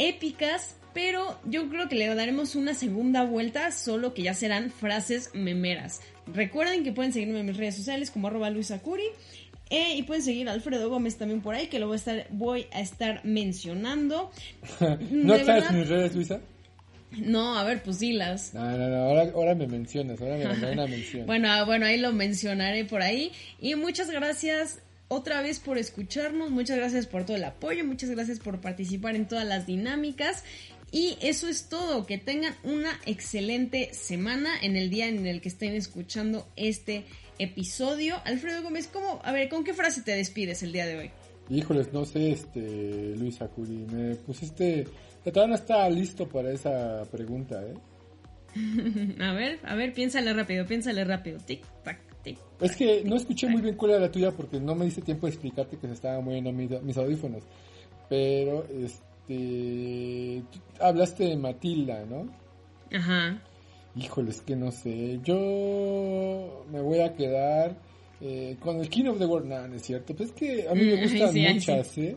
[0.00, 5.30] épicas, pero yo creo que le daremos una segunda vuelta, solo que ya serán frases
[5.34, 6.00] memeras.
[6.26, 9.04] Recuerden que pueden seguirme en mis redes sociales como arroba luisacuri.
[9.72, 12.26] Eh, y pueden seguir a Alfredo Gómez también por ahí, que lo voy a estar,
[12.30, 14.32] voy a estar mencionando.
[15.10, 16.40] ¿No sabes mis redes, Luisa?
[17.12, 18.52] No, a ver, pues dilas.
[18.52, 21.24] No, no, no, ahora, ahora me mencionas, ahora me mandaron una mención.
[21.24, 23.30] Bueno, ah, bueno, ahí lo mencionaré por ahí.
[23.60, 24.80] Y muchas gracias
[25.12, 29.26] otra vez por escucharnos, muchas gracias por todo el apoyo, muchas gracias por participar en
[29.26, 30.44] todas las dinámicas.
[30.92, 35.48] Y eso es todo, que tengan una excelente semana en el día en el que
[35.48, 37.06] estén escuchando este
[37.40, 38.22] episodio.
[38.24, 39.20] Alfredo Gómez, ¿cómo?
[39.24, 41.10] A ver, ¿con qué frase te despides el día de hoy?
[41.48, 44.86] Híjoles, no sé, este, Luisa Curi, me pusiste...
[45.24, 47.74] Todavía no estaba listo para esa pregunta, ¿eh?
[49.20, 51.38] A ver, a ver, piénsale rápido, piénsale rápido.
[51.38, 51.98] Tic, tac,
[52.60, 55.26] Es que no escuché muy bien cuál era la tuya porque no me diste tiempo
[55.26, 57.42] de explicarte que se estaban moviendo mis, mis audífonos.
[58.08, 60.42] Pero, este...
[60.80, 62.28] hablaste de Matilda, ¿no?
[62.94, 63.40] Ajá.
[63.96, 65.20] Híjole, es que no sé.
[65.24, 67.76] Yo me voy a quedar
[68.20, 69.48] eh, con el King of the World.
[69.48, 70.14] No, no es cierto.
[70.14, 72.16] Pues es que a mí me Mm, gustan sí, muchas, ¿eh?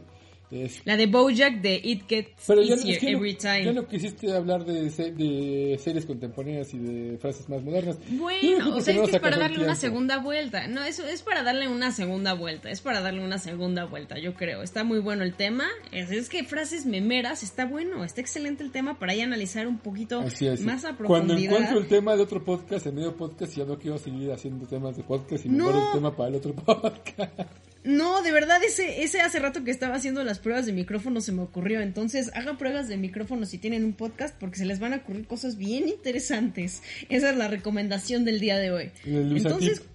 [0.53, 3.65] Es- La de Bojack de It Gets Pero ya, es que no- Every Time.
[3.65, 7.97] ya no quisiste hablar de, de series contemporáneas y de frases más modernas.
[8.09, 10.67] Bueno, o sea, es que es para darle una segunda vuelta.
[10.67, 12.69] No, eso es para darle una segunda vuelta.
[12.69, 14.61] Es para darle una segunda vuelta, yo creo.
[14.61, 15.65] Está muy bueno el tema.
[15.91, 19.79] Es, es que frases memeras, está bueno, está excelente el tema para ahí analizar un
[19.79, 23.65] poquito Así más a Cuando encuentro el tema de otro podcast, en medio podcast, ya
[23.65, 25.63] no quiero seguir haciendo temas de podcast y me No.
[25.65, 27.62] guardo el tema para el otro podcast.
[27.83, 31.31] No, de verdad, ese, ese hace rato que estaba haciendo las pruebas de micrófono se
[31.33, 31.81] me ocurrió.
[31.81, 35.27] Entonces, hagan pruebas de micrófono si tienen un podcast porque se les van a ocurrir
[35.27, 36.81] cosas bien interesantes.
[37.09, 38.91] Esa es la recomendación del día de hoy.
[39.05, 39.89] Entonces, Tip.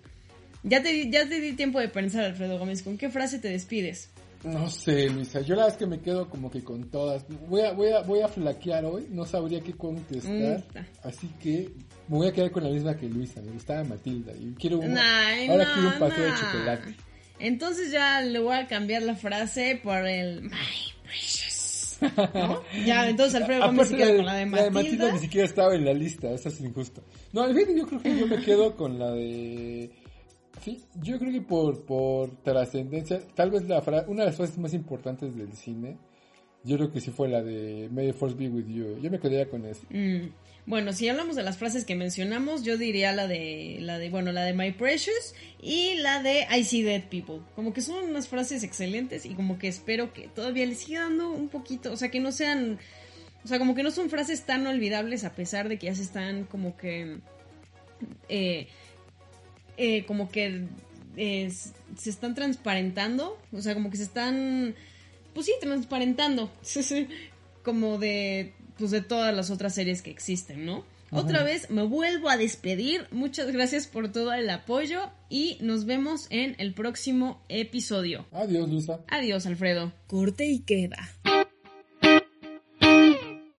[0.65, 2.83] ya te, di- ya te di tiempo de pensar, Alfredo Gómez.
[2.83, 4.11] ¿Con qué frase te despides?
[4.45, 7.25] No sé, Luisa, yo la verdad es que me quedo como que con todas.
[7.49, 10.59] Voy a, voy a, voy a flaquear hoy, no sabría qué contestar.
[10.69, 10.87] Uta.
[11.03, 11.71] Así que
[12.07, 14.33] me voy a quedar con la misma que Luisa, me gustaba Matilda.
[14.39, 16.95] Y quiero Ay, ahora no, quiero un pastel de chocolate.
[17.41, 20.51] Entonces ya le voy a cambiar la frase por el My
[21.05, 21.99] Precious.
[22.35, 22.63] ¿No?
[22.87, 24.71] Ya, entonces Alfredo Gómez se queda con la de Matilda.
[24.71, 27.03] Matilda ni siquiera estaba en la lista, eso es injusto.
[27.33, 29.91] No, al fin yo creo que yo me quedo con la de...
[30.63, 34.59] Sí, yo creo que por, por trascendencia, tal vez la fra- una de las frases
[34.59, 35.97] más importantes del cine,
[36.65, 38.99] yo creo que sí fue la de May the Force be with you.
[39.01, 39.83] Yo me quedaría con eso.
[39.91, 40.27] Mm,
[40.69, 44.33] Bueno, si hablamos de las frases que mencionamos, yo diría la de, la de, bueno,
[44.33, 47.41] la de My Precious y la de I See Dead People.
[47.57, 51.31] Como que son unas frases excelentes y como que espero que todavía les siga dando
[51.31, 52.79] un poquito, o sea, que no sean,
[53.43, 56.03] o sea, como que no son frases tan olvidables a pesar de que ya se
[56.03, 57.17] están como que,
[58.29, 58.69] eh,
[59.79, 60.67] eh, como que
[61.17, 61.51] eh,
[61.97, 64.75] se están transparentando, o sea, como que se están,
[65.33, 66.53] pues sí, transparentando,
[67.63, 70.85] como de, pues de todas las otras series que existen, ¿no?
[71.11, 76.27] Otra vez me vuelvo a despedir, muchas gracias por todo el apoyo y nos vemos
[76.29, 78.27] en el próximo episodio.
[78.33, 79.01] Adiós, Luisa.
[79.09, 79.93] Adiós, Alfredo.
[80.07, 81.09] Corte y queda.